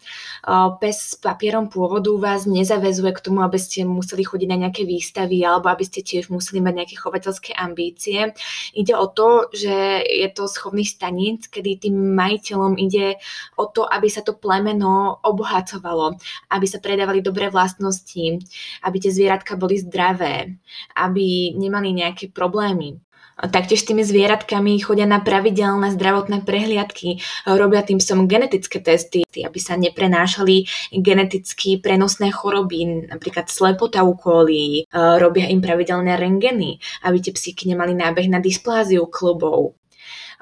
Pes 0.78 0.98
s 1.02 1.16
papierom 1.18 1.74
pôvodu 1.74 2.14
vás 2.22 2.46
nezavezuje 2.46 3.18
k 3.18 3.24
tomu, 3.26 3.42
aby 3.42 3.58
ste 3.58 3.82
museli 3.82 4.30
chodiť 4.30 4.46
na 4.46 4.62
nejaké 4.62 4.86
výstavy 4.86 5.42
alebo 5.42 5.74
aby 5.74 5.90
ste 5.90 6.06
tiež 6.06 6.30
museli 6.30 6.62
mať 6.62 6.74
nejaké 6.86 6.96
chovateľské 7.02 7.58
ambície. 7.58 8.38
Ide 8.78 8.94
o 8.94 9.10
to, 9.10 9.50
že 9.50 10.06
je 10.06 10.30
to 10.30 10.46
schovný 10.46 10.86
staníc, 10.86 11.50
kedy 11.50 11.90
tým 11.90 12.14
majiteľom 12.14 12.78
ide 12.78 13.18
o 13.58 13.66
to, 13.66 13.90
aby 13.90 14.06
sa 14.06 14.22
to 14.22 14.38
plemeno 14.38 15.18
obohacovalo, 15.26 16.14
aby 16.54 16.66
sa 16.70 16.78
predávali 16.78 17.26
dobré 17.26 17.50
vlastnosti, 17.50 18.38
aby 18.86 18.98
tie 19.02 19.10
zvieratka 19.10 19.58
boli 19.58 19.82
zdravé, 19.82 20.62
aby 21.08 21.56
nemali 21.56 21.96
nejaké 21.96 22.30
problémy. 22.36 23.00
Taktiež 23.38 23.86
s 23.86 23.94
tými 23.94 24.02
zvieratkami 24.02 24.82
chodia 24.82 25.06
na 25.06 25.22
pravidelné 25.22 25.94
zdravotné 25.94 26.42
prehliadky, 26.42 27.22
robia 27.46 27.86
tým 27.86 28.02
som 28.02 28.26
genetické 28.26 28.82
testy, 28.82 29.22
aby 29.30 29.60
sa 29.62 29.78
neprenášali 29.78 30.66
geneticky 30.90 31.78
prenosné 31.78 32.34
choroby, 32.34 33.06
napríklad 33.14 33.46
slepota 33.46 34.02
u 34.02 34.18
kolí, 34.18 34.90
robia 35.22 35.54
im 35.54 35.62
pravidelné 35.62 36.18
rengeny, 36.18 36.82
aby 37.06 37.18
tie 37.22 37.30
psíky 37.30 37.70
nemali 37.70 37.94
nábeh 37.94 38.26
na 38.26 38.42
dyspláziu 38.42 39.06
klubov. 39.06 39.78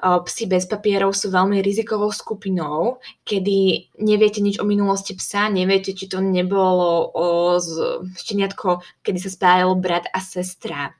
Psi 0.06 0.44
bez 0.46 0.64
papierov 0.70 1.16
sú 1.16 1.32
veľmi 1.34 1.58
rizikovou 1.64 2.12
skupinou, 2.14 3.02
kedy 3.26 3.90
neviete 3.98 4.38
nič 4.38 4.62
o 4.62 4.64
minulosti 4.68 5.18
psa, 5.18 5.50
neviete, 5.50 5.96
či 5.96 6.06
to 6.06 6.22
nebolo 6.22 7.10
o 7.10 7.26
šteniatko, 8.14 8.84
kedy 9.02 9.18
sa 9.18 9.30
spájal 9.32 9.74
brat 9.74 10.06
a 10.12 10.20
sestra. 10.22 10.94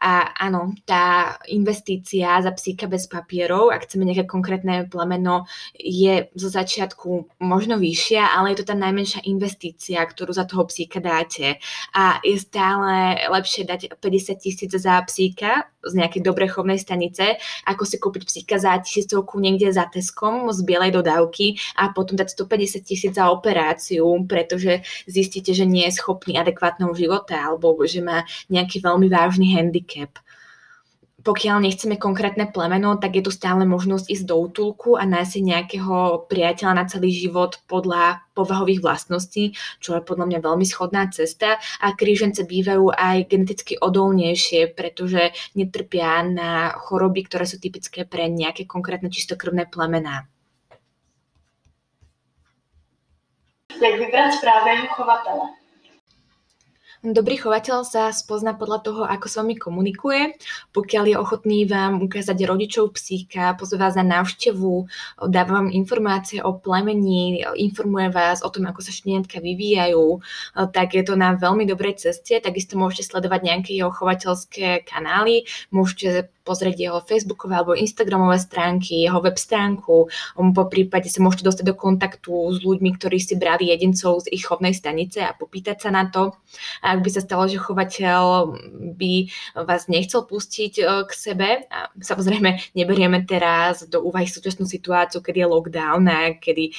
A 0.00 0.32
áno, 0.48 0.72
tá 0.88 1.36
investícia 1.52 2.40
za 2.40 2.48
psíka 2.56 2.88
bez 2.88 3.04
papierov, 3.04 3.68
ak 3.68 3.84
chceme 3.84 4.08
nejaké 4.08 4.24
konkrétne 4.24 4.88
plemeno, 4.88 5.44
je 5.76 6.32
zo 6.32 6.48
začiatku 6.48 7.36
možno 7.44 7.76
vyššia, 7.76 8.32
ale 8.32 8.56
je 8.56 8.64
to 8.64 8.72
tá 8.72 8.76
najmenšia 8.80 9.28
investícia, 9.28 10.00
ktorú 10.00 10.32
za 10.32 10.48
toho 10.48 10.64
psíka 10.64 11.04
dáte. 11.04 11.60
A 11.92 12.16
je 12.24 12.40
stále 12.40 13.20
lepšie 13.28 13.68
dať 13.68 14.00
50 14.00 14.40
tisíc 14.40 14.72
za 14.72 14.96
psíka 15.04 15.68
z 15.84 15.92
nejakej 15.96 16.24
dobrej 16.24 16.56
chovnej 16.56 16.80
stanice, 16.80 17.36
ako 17.68 17.84
si 17.84 17.96
kúpiť 18.00 18.22
psíka 18.24 18.49
za 18.56 18.80
tisícovku 18.80 19.36
niekde 19.38 19.70
za 19.70 19.86
Teskom 19.86 20.48
z 20.50 20.64
bielej 20.64 20.96
dodávky 20.96 21.60
a 21.76 21.92
potom 21.92 22.16
dať 22.16 22.32
150 22.32 22.80
tisíc 22.82 23.12
za 23.14 23.28
operáciu, 23.28 24.06
pretože 24.24 24.80
zistíte, 25.04 25.52
že 25.52 25.68
nie 25.68 25.84
je 25.86 25.98
schopný 26.00 26.40
adekvátneho 26.40 26.90
života 26.96 27.36
alebo 27.36 27.76
že 27.84 28.00
má 28.00 28.24
nejaký 28.48 28.80
veľmi 28.80 29.06
vážny 29.12 29.52
handicap. 29.54 30.16
Pokiaľ 31.20 31.60
nechceme 31.60 32.00
konkrétne 32.00 32.48
plemeno, 32.48 32.96
tak 32.96 33.20
je 33.20 33.28
tu 33.28 33.28
stále 33.28 33.68
možnosť 33.68 34.08
ísť 34.08 34.24
do 34.24 34.40
útulku 34.40 34.96
a 34.96 35.04
nájsť 35.04 35.30
si 35.30 35.40
nejakého 35.44 36.24
priateľa 36.32 36.72
na 36.72 36.84
celý 36.88 37.12
život 37.12 37.60
podľa 37.68 38.24
povahových 38.32 38.80
vlastností, 38.80 39.52
čo 39.84 40.00
je 40.00 40.00
podľa 40.00 40.32
mňa 40.32 40.38
veľmi 40.40 40.64
schodná 40.64 41.12
cesta 41.12 41.60
a 41.84 41.92
krížence 41.92 42.40
bývajú 42.40 42.96
aj 42.96 43.28
geneticky 43.28 43.76
odolnejšie, 43.76 44.72
pretože 44.72 45.36
netrpia 45.52 46.24
na 46.24 46.72
choroby, 46.80 47.28
ktoré 47.28 47.44
sú 47.44 47.60
typické 47.60 48.08
pre 48.08 48.32
nejaké 48.32 48.64
konkrétne 48.64 49.12
čistokrvné 49.12 49.68
plemená. 49.68 50.24
Jak 53.76 53.96
vybrať 53.96 54.40
správného 54.40 54.88
chovatele? 54.96 55.59
Dobrý 57.00 57.40
chovateľ 57.40 57.80
sa 57.80 58.12
spozná 58.12 58.52
podľa 58.52 58.78
toho, 58.84 59.02
ako 59.08 59.24
s 59.24 59.40
vami 59.40 59.56
komunikuje. 59.56 60.36
Pokiaľ 60.76 61.04
je 61.08 61.16
ochotný 61.16 61.64
vám 61.64 61.96
ukázať 62.04 62.36
rodičov 62.44 62.92
psíka, 62.92 63.56
pozve 63.56 63.80
vás 63.80 63.96
na 63.96 64.04
návštevu, 64.04 64.84
dáva 65.32 65.64
vám 65.64 65.72
informácie 65.72 66.44
o 66.44 66.60
plemení, 66.60 67.40
informuje 67.56 68.12
vás 68.12 68.44
o 68.44 68.52
tom, 68.52 68.68
ako 68.68 68.84
sa 68.84 68.92
šteniatka 68.92 69.40
vyvíjajú, 69.40 70.20
tak 70.76 70.92
je 70.92 71.00
to 71.00 71.16
na 71.16 71.40
veľmi 71.40 71.64
dobrej 71.64 72.04
ceste. 72.04 72.36
Takisto 72.36 72.76
môžete 72.76 73.08
sledovať 73.08 73.48
nejaké 73.48 73.72
jeho 73.72 73.88
chovateľské 73.88 74.84
kanály, 74.84 75.48
môžete 75.72 76.28
pozrieť 76.50 76.76
jeho 76.82 76.98
facebookové 77.06 77.62
alebo 77.62 77.78
instagramové 77.78 78.42
stránky, 78.42 79.06
jeho 79.06 79.22
web 79.22 79.38
stránku, 79.38 80.10
po 80.34 80.64
prípade 80.66 81.06
sa 81.06 81.22
môžete 81.22 81.46
dostať 81.46 81.64
do 81.70 81.78
kontaktu 81.78 82.34
s 82.50 82.58
ľuďmi, 82.66 82.90
ktorí 82.98 83.22
si 83.22 83.38
brali 83.38 83.70
jedincov 83.70 84.26
z 84.26 84.34
ich 84.34 84.42
chovnej 84.42 84.74
stanice 84.74 85.22
a 85.22 85.30
popýtať 85.30 85.86
sa 85.86 85.94
na 85.94 86.10
to. 86.10 86.34
A 86.82 86.98
ak 86.98 87.06
by 87.06 87.10
sa 87.14 87.22
stalo, 87.22 87.46
že 87.46 87.62
chovateľ 87.62 88.50
by 88.98 89.30
vás 89.62 89.86
nechcel 89.86 90.26
pustiť 90.26 90.72
e, 90.80 90.84
k 91.06 91.10
sebe, 91.14 91.48
a 91.70 91.86
samozrejme 91.94 92.74
neberieme 92.74 93.22
teraz 93.22 93.86
do 93.86 94.02
úvahy 94.02 94.26
súčasnú 94.26 94.66
situáciu, 94.66 95.22
kedy 95.22 95.44
je 95.44 95.46
lockdown 95.46 96.02
a 96.10 96.18
kedy 96.34 96.64
e, 96.66 96.72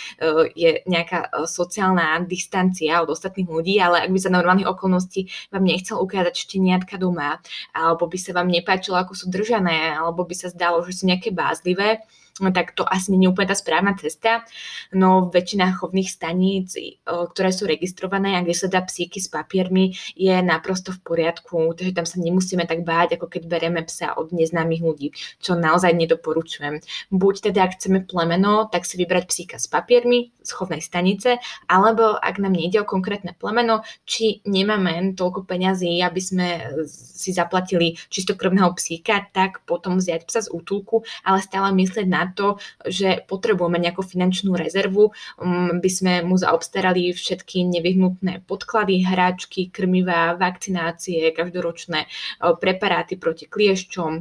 je 0.58 0.72
nejaká 0.90 1.30
e, 1.32 1.48
sociálna 1.48 2.20
distancia 2.28 3.00
od 3.00 3.14
ostatných 3.14 3.48
ľudí, 3.48 3.80
ale 3.80 4.04
ak 4.04 4.12
by 4.12 4.20
za 4.20 4.34
normálnych 4.34 4.68
okolností 4.68 5.32
vám 5.54 5.64
nechcel 5.64 6.02
ukázať 6.02 6.36
šteniatka 6.36 7.00
doma, 7.00 7.40
alebo 7.72 8.10
by 8.10 8.18
sa 8.18 8.36
vám 8.36 8.50
nepáčilo, 8.50 8.98
ako 8.98 9.14
sú 9.14 9.26
držané 9.30 9.61
vyskúšané, 9.62 9.98
alebo 9.98 10.26
by 10.26 10.36
sa 10.36 10.50
zdalo, 10.50 10.82
že 10.86 10.98
sú 10.98 11.04
nejaké 11.06 11.30
bázlivé, 11.30 12.02
tak 12.50 12.74
to 12.74 12.82
asi 12.82 13.14
nie 13.14 13.30
je 13.30 13.38
úplne 13.38 13.54
tá 13.54 13.58
správna 13.58 13.94
cesta. 13.94 14.42
No 14.90 15.30
väčšina 15.30 15.78
chovných 15.78 16.10
staníc, 16.10 16.74
ktoré 17.06 17.54
sú 17.54 17.70
registrované 17.70 18.34
a 18.34 18.42
kde 18.42 18.58
sa 18.58 18.66
dá 18.66 18.82
psíky 18.82 19.22
s 19.22 19.30
papiermi, 19.30 19.94
je 20.18 20.34
naprosto 20.42 20.90
v 20.90 21.04
poriadku, 21.06 21.78
takže 21.78 21.94
tam 21.94 22.10
sa 22.10 22.18
nemusíme 22.18 22.66
tak 22.66 22.82
báť, 22.82 23.22
ako 23.22 23.30
keď 23.30 23.46
bereme 23.46 23.86
psa 23.86 24.18
od 24.18 24.34
neznámych 24.34 24.82
ľudí, 24.82 25.14
čo 25.38 25.54
naozaj 25.54 25.94
nedoporučujem. 25.94 26.82
Buď 27.12 27.52
teda, 27.52 27.70
ak 27.70 27.78
chceme 27.78 28.02
plemeno, 28.08 28.66
tak 28.72 28.88
si 28.88 28.96
vybrať 28.96 29.24
psíka 29.28 29.56
s 29.60 29.68
papiermi 29.68 30.32
z 30.40 30.50
chovnej 30.56 30.80
stanice, 30.80 31.38
alebo 31.68 32.16
ak 32.16 32.40
nám 32.40 32.56
nejde 32.56 32.82
o 32.82 32.88
konkrétne 32.88 33.36
plemeno, 33.36 33.84
či 34.08 34.40
nemáme 34.48 35.12
toľko 35.20 35.44
peňazí, 35.44 36.00
aby 36.00 36.22
sme 36.24 36.48
si 36.88 37.36
zaplatili 37.36 38.00
čistokrvného 38.08 38.72
psíka, 38.80 39.28
tak 39.36 39.68
potom 39.68 40.00
vziať 40.00 40.24
psa 40.24 40.48
z 40.48 40.50
útulku, 40.56 41.04
ale 41.28 41.44
stále 41.44 41.76
myslieť 41.76 42.08
na 42.08 42.31
to, 42.32 42.58
že 42.88 43.24
potrebujeme 43.28 43.78
nejakú 43.78 44.02
finančnú 44.02 44.56
rezervu, 44.56 45.12
um, 45.38 45.80
by 45.80 45.90
sme 45.90 46.14
mu 46.24 46.36
zaobstarali 46.40 47.12
všetky 47.12 47.68
nevyhnutné 47.68 48.48
podklady, 48.48 49.04
hráčky, 49.04 49.70
krmivá, 49.70 50.36
vakcinácie, 50.40 51.32
každoročné 51.36 52.08
uh, 52.08 52.56
preparáty 52.56 53.20
proti 53.20 53.46
kliešťom 53.48 54.12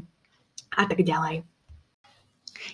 a 0.76 0.82
tak 0.86 1.02
ďalej. 1.02 1.59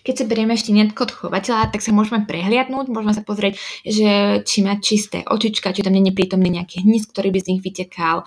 Keď 0.03 0.15
sa 0.15 0.25
berieme 0.29 0.55
šteniatko 0.55 1.01
od 1.07 1.13
chovateľa, 1.13 1.71
tak 1.71 1.83
sa 1.83 1.95
môžeme 1.95 2.27
prehliadnúť, 2.27 2.87
môžeme 2.91 3.15
sa 3.15 3.23
pozrieť, 3.23 3.59
že 3.87 4.43
či 4.43 4.59
má 4.63 4.79
čisté 4.79 5.23
očička, 5.27 5.75
či 5.75 5.87
tam 5.87 5.95
je 5.95 6.15
prítomný 6.15 6.51
nejaký 6.51 6.87
hníz, 6.87 7.07
ktorý 7.11 7.31
by 7.35 7.39
z 7.43 7.49
nich 7.55 7.63
vytekal, 7.63 8.27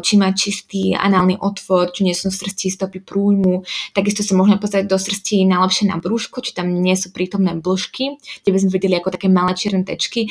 či 0.00 0.14
má 0.20 0.32
čistý 0.32 0.96
análny 0.96 1.40
otvor, 1.40 1.92
či 1.92 2.04
nie 2.04 2.16
sú 2.16 2.28
v 2.28 2.38
srsti 2.40 2.72
stopy 2.72 2.98
prújmu. 3.04 3.64
Takisto 3.92 4.24
sa 4.24 4.36
môžeme 4.36 4.60
pozrieť 4.60 4.88
do 4.88 4.96
srsti 4.96 5.44
najlepšie 5.48 5.88
na 5.88 6.00
brúško, 6.00 6.40
či 6.44 6.52
tam 6.56 6.70
nie 6.70 6.96
sú 6.96 7.12
prítomné 7.12 7.56
blžky, 7.56 8.16
kde 8.44 8.50
by 8.52 8.58
sme 8.60 8.70
videli 8.72 8.94
ako 8.96 9.12
také 9.12 9.28
malé 9.28 9.52
čierne 9.56 9.84
tečky 9.84 10.28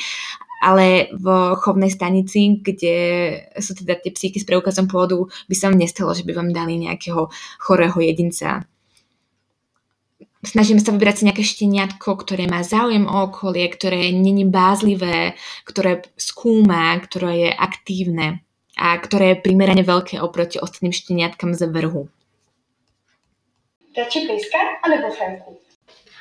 ale 0.60 1.08
v 1.16 1.56
chovnej 1.56 1.88
stanici, 1.88 2.60
kde 2.60 2.96
sú 3.56 3.72
teda 3.72 3.96
tie 3.96 4.12
psíky 4.12 4.36
s 4.36 4.44
preukazom 4.44 4.92
pôvodu, 4.92 5.24
by 5.48 5.54
sa 5.56 5.72
vám 5.72 5.80
nestalo, 5.80 6.12
že 6.12 6.20
by 6.20 6.36
vám 6.36 6.52
dali 6.52 6.76
nejakého 6.76 7.32
chorého 7.56 7.96
jedinca 7.96 8.68
snažíme 10.44 10.80
sa 10.80 10.92
vybrať 10.92 11.20
si 11.20 11.26
nejaké 11.28 11.44
šteniatko, 11.44 12.16
ktoré 12.16 12.48
má 12.48 12.64
záujem 12.64 13.04
o 13.04 13.28
okolie, 13.28 13.68
ktoré 13.68 14.12
není 14.12 14.48
bázlivé, 14.48 15.36
ktoré 15.68 16.04
skúma, 16.16 16.96
ktoré 17.00 17.48
je 17.48 17.50
aktívne 17.52 18.44
a 18.76 18.96
ktoré 18.96 19.36
je 19.36 19.42
primerane 19.44 19.84
veľké 19.84 20.16
oproti 20.20 20.56
ostatným 20.56 20.96
šteniatkám 20.96 21.52
z 21.52 21.68
vrhu. 21.68 22.08
Radši 23.90 24.20
pejska 24.24 24.60
alebo 24.86 25.10
fenku? 25.12 25.69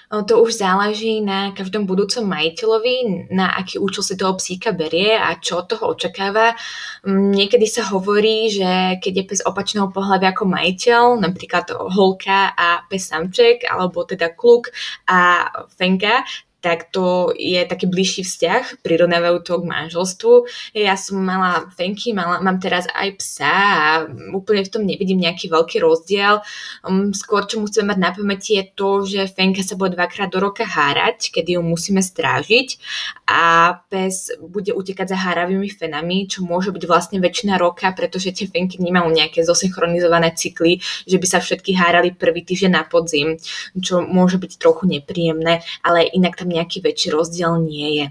To 0.09 0.41
už 0.41 0.57
záleží 0.57 1.21
na 1.21 1.53
každom 1.53 1.85
budúcom 1.85 2.25
majiteľovi, 2.25 3.29
na 3.29 3.53
aký 3.53 3.77
účel 3.77 4.01
si 4.01 4.17
toho 4.17 4.33
psíka 4.41 4.73
berie 4.73 5.13
a 5.13 5.37
čo 5.37 5.61
od 5.61 5.69
toho 5.69 5.93
očakáva. 5.93 6.57
Mm, 7.05 7.29
niekedy 7.37 7.69
sa 7.69 7.85
hovorí, 7.93 8.49
že 8.49 8.97
keď 9.05 9.13
je 9.13 9.27
pes 9.29 9.41
opačného 9.45 9.93
pohľavia 9.93 10.33
ako 10.33 10.49
majiteľ, 10.49 11.03
napríklad 11.21 11.69
holka 11.93 12.57
a 12.57 12.89
pes 12.89 13.05
samček, 13.05 13.69
alebo 13.69 14.01
teda 14.01 14.33
kluk 14.33 14.73
a 15.05 15.45
fenka, 15.77 16.25
tak 16.59 16.91
to 16.91 17.31
je 17.39 17.63
taký 17.63 17.87
bližší 17.87 18.27
vzťah, 18.27 18.83
prirovnávajú 18.83 19.37
to 19.47 19.53
k 19.63 19.69
manželstvu. 19.69 20.33
Ja 20.75 20.99
som 20.99 21.23
mala 21.23 21.71
fenky, 21.71 22.11
mala, 22.11 22.43
mám 22.43 22.59
teraz 22.59 22.83
aj 22.91 23.15
psa 23.15 23.55
a 23.55 23.87
úplne 24.35 24.67
v 24.67 24.71
tom 24.71 24.83
nevidím 24.83 25.23
nejaký 25.23 25.47
veľký 25.47 25.79
rozdiel. 25.79 26.43
Um, 26.83 27.15
skôr, 27.15 27.47
čo 27.47 27.63
musíme 27.63 27.95
mať 27.95 27.99
na 27.99 28.11
pamäti 28.11 28.59
je 28.59 28.65
to, 28.75 29.07
že 29.07 29.31
fenka 29.31 29.63
sa 29.63 29.79
bude 29.79 29.95
dvakrát 29.95 30.27
do 30.27 30.43
roka 30.43 30.67
hárať, 30.67 31.31
kedy 31.31 31.55
ju 31.55 31.61
musíme 31.63 32.03
strážiť 32.03 32.75
a 33.23 33.75
pes 33.87 34.35
bude 34.43 34.75
utekať 34.75 35.15
za 35.15 35.17
háravými 35.17 35.71
fenami, 35.71 36.27
čo 36.27 36.43
môže 36.43 36.75
byť 36.75 36.83
vlastne 36.83 37.17
väčšina 37.23 37.55
roka, 37.55 37.87
pretože 37.95 38.35
tie 38.35 38.51
fenky 38.51 38.83
nemajú 38.83 39.07
nejaké 39.15 39.47
zosynchronizované 39.47 40.35
cykly, 40.35 40.83
že 41.07 41.15
by 41.15 41.27
sa 41.29 41.39
všetky 41.39 41.71
hárali 41.77 42.11
prvý 42.11 42.43
týždeň 42.43 42.71
na 42.75 42.83
podzim, 42.83 43.39
čo 43.79 44.03
môže 44.03 44.35
byť 44.41 44.59
trochu 44.59 44.89
nepríjemné, 44.89 45.63
ale 45.85 46.09
inak 46.11 46.35
tam 46.35 46.48
nejaký 46.49 46.81
väčší 46.81 47.13
rozdiel 47.13 47.61
nie 47.61 47.89
je. 48.01 48.05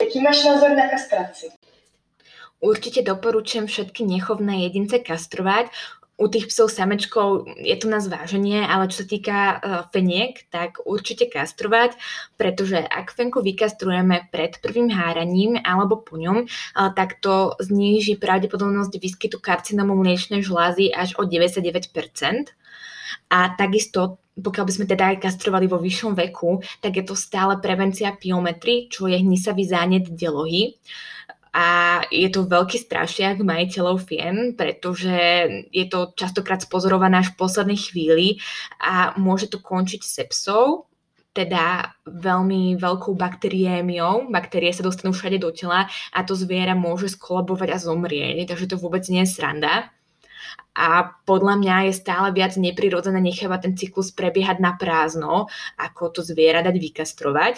Jaký 0.00 0.18
máš 0.24 0.42
názor 0.48 0.72
na 0.74 0.88
kastraci? 0.88 1.52
Určite 2.62 3.02
doporučujem 3.02 3.66
všetky 3.66 4.06
nechovné 4.06 4.66
jedince 4.66 5.02
kastrovať. 5.02 5.70
U 6.22 6.30
tých 6.30 6.54
psov 6.54 6.70
samečkov 6.70 7.50
je 7.58 7.74
to 7.74 7.90
na 7.90 7.98
zváženie, 7.98 8.62
ale 8.62 8.86
čo 8.86 9.02
sa 9.02 9.06
týka 9.10 9.38
uh, 9.58 9.58
feniek, 9.90 10.38
tak 10.54 10.78
určite 10.86 11.26
kastrovať, 11.26 11.98
pretože 12.38 12.78
ak 12.78 13.10
fenku 13.10 13.42
vykastrujeme 13.42 14.30
pred 14.30 14.54
prvým 14.62 14.86
háraním 14.94 15.58
alebo 15.58 15.98
po 15.98 16.14
ňom, 16.14 16.46
uh, 16.46 16.94
tak 16.94 17.18
to 17.18 17.58
zníži 17.58 18.14
pravdepodobnosť 18.22 18.94
výskytu 19.02 19.42
karcinomu 19.42 19.98
mliečnej 19.98 20.46
žlázy 20.46 20.94
až 20.94 21.18
o 21.18 21.26
99%. 21.26 21.90
A 23.32 23.52
takisto 23.54 24.22
pokiaľ 24.32 24.64
by 24.64 24.72
sme 24.72 24.86
teda 24.88 25.04
aj 25.12 25.28
kastrovali 25.28 25.68
vo 25.68 25.76
vyššom 25.76 26.16
veku, 26.16 26.64
tak 26.80 26.96
je 26.96 27.04
to 27.04 27.12
stále 27.12 27.60
prevencia 27.60 28.16
piometry, 28.16 28.88
čo 28.88 29.04
je 29.04 29.20
hnisavý 29.20 29.68
zánet 29.68 30.08
delohy. 30.08 30.80
A 31.52 32.00
je 32.08 32.32
to 32.32 32.48
veľký 32.48 32.80
strašiak 32.80 33.44
majiteľov 33.44 34.08
fien, 34.08 34.56
pretože 34.56 35.12
je 35.68 35.84
to 35.84 36.16
častokrát 36.16 36.64
spozorované 36.64 37.20
až 37.20 37.36
v 37.36 37.44
poslednej 37.44 37.76
chvíli 37.76 38.40
a 38.80 39.12
môže 39.20 39.52
to 39.52 39.60
končiť 39.60 40.00
sepsou, 40.00 40.88
teda 41.36 41.92
veľmi 42.08 42.80
veľkou 42.80 43.12
bakteriémiou. 43.12 44.32
Baktérie 44.32 44.72
sa 44.72 44.80
dostanú 44.80 45.12
všade 45.12 45.44
do 45.44 45.52
tela 45.52 45.92
a 46.08 46.18
to 46.24 46.32
zviera 46.32 46.72
môže 46.72 47.12
skolabovať 47.12 47.68
a 47.68 47.78
zomrieť, 47.84 48.48
takže 48.48 48.72
to 48.72 48.80
vôbec 48.80 49.04
nie 49.12 49.20
je 49.28 49.36
sranda 49.36 49.92
a 50.72 51.04
podľa 51.28 51.60
mňa 51.60 51.76
je 51.88 52.00
stále 52.00 52.32
viac 52.32 52.56
neprirodzené 52.56 53.20
nechávať 53.20 53.60
ten 53.68 53.74
cyklus 53.76 54.08
prebiehať 54.08 54.56
na 54.60 54.72
prázdno, 54.72 55.52
ako 55.76 56.02
to 56.08 56.20
zviera 56.24 56.64
dať 56.64 56.76
vykastrovať. 56.80 57.54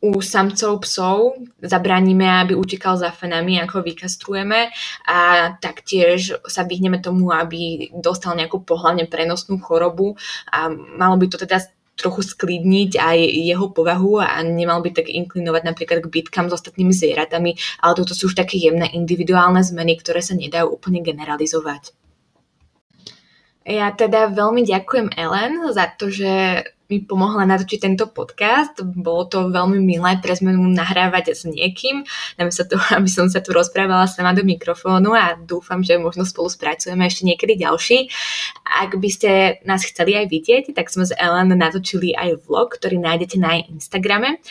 U 0.00 0.24
samcov 0.24 0.88
psov 0.88 1.36
zabraníme, 1.60 2.24
aby 2.24 2.56
utekal 2.56 2.96
za 2.96 3.12
fenami, 3.12 3.60
ako 3.60 3.84
vykastrujeme 3.84 4.72
a 5.04 5.18
taktiež 5.60 6.40
sa 6.48 6.64
vyhneme 6.64 6.96
tomu, 7.04 7.28
aby 7.28 7.92
dostal 7.92 8.32
nejakú 8.40 8.64
pohľadne 8.64 9.04
prenosnú 9.04 9.60
chorobu 9.60 10.16
a 10.48 10.72
malo 10.72 11.20
by 11.20 11.28
to 11.28 11.36
teda 11.36 11.60
trochu 11.96 12.24
sklidniť 12.24 13.00
aj 13.00 13.18
jeho 13.20 13.68
povahu 13.72 14.20
a 14.20 14.40
nemal 14.44 14.84
by 14.84 14.92
tak 14.92 15.08
inklinovať 15.08 15.62
napríklad 15.64 15.98
k 16.04 16.12
bitkám 16.12 16.52
s 16.52 16.56
ostatnými 16.60 16.92
zvieratami, 16.92 17.56
ale 17.80 17.92
toto 17.96 18.12
sú 18.12 18.28
už 18.28 18.36
také 18.36 18.60
jemné 18.60 18.92
individuálne 18.92 19.64
zmeny, 19.64 19.96
ktoré 20.00 20.20
sa 20.20 20.36
nedajú 20.36 20.72
úplne 20.72 21.00
generalizovať. 21.00 21.96
Ja 23.66 23.90
teda 23.90 24.30
veľmi 24.30 24.62
ďakujem 24.62 25.10
Ellen 25.18 25.58
za 25.74 25.90
to, 25.90 26.06
že 26.06 26.62
mi 26.86 27.02
pomohla 27.02 27.42
natočiť 27.50 27.82
tento 27.82 28.06
podcast. 28.06 28.78
Bolo 28.78 29.26
to 29.26 29.50
veľmi 29.50 29.82
milé 29.82 30.22
pre 30.22 30.38
zmenu 30.38 30.62
nahrávať 30.70 31.34
s 31.34 31.42
niekým, 31.50 32.06
namiesto 32.38 32.62
toho, 32.66 32.82
aby 32.98 33.10
som 33.10 33.26
sa 33.26 33.42
tu 33.42 33.50
rozprávala 33.50 34.06
sama 34.06 34.32
do 34.38 34.46
mikrofónu 34.46 35.10
a 35.12 35.34
dúfam, 35.34 35.82
že 35.82 35.98
možno 35.98 36.22
spolu 36.22 36.46
spracujeme 36.46 37.02
ešte 37.10 37.26
niekedy 37.26 37.58
ďalší. 37.58 38.06
Ak 38.66 38.98
by 38.98 39.08
ste 39.08 39.30
nás 39.62 39.86
chceli 39.86 40.18
aj 40.18 40.26
vidieť, 40.26 40.64
tak 40.74 40.90
sme 40.90 41.06
s 41.06 41.14
Ellen 41.14 41.54
natočili 41.54 42.10
aj 42.12 42.44
vlog, 42.50 42.74
ktorý 42.74 42.98
nájdete 42.98 43.38
na 43.38 43.56
jej 43.56 43.64
Instagrame. 43.70 44.42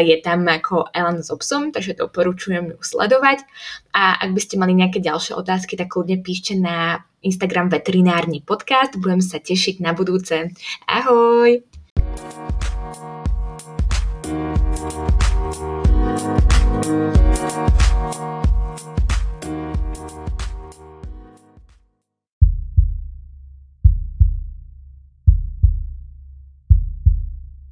Je 0.00 0.16
tam 0.24 0.48
ako 0.48 0.88
Ellen 0.96 1.20
s 1.20 1.28
obsom, 1.28 1.68
takže 1.70 2.00
doporučujem 2.00 2.72
ju 2.72 2.78
sledovať. 2.80 3.44
A 3.92 4.18
ak 4.18 4.32
by 4.32 4.40
ste 4.40 4.56
mali 4.56 4.72
nejaké 4.72 4.98
ďalšie 5.04 5.36
otázky, 5.36 5.76
tak 5.76 5.92
kľudne 5.92 6.24
píšte 6.24 6.56
na 6.56 7.04
Instagram 7.20 7.68
veterinárny 7.68 8.40
podcast. 8.40 8.96
Budem 8.96 9.20
sa 9.20 9.36
tešiť 9.38 9.84
na 9.84 9.92
budúce. 9.92 10.50
Ahoj! 10.88 11.69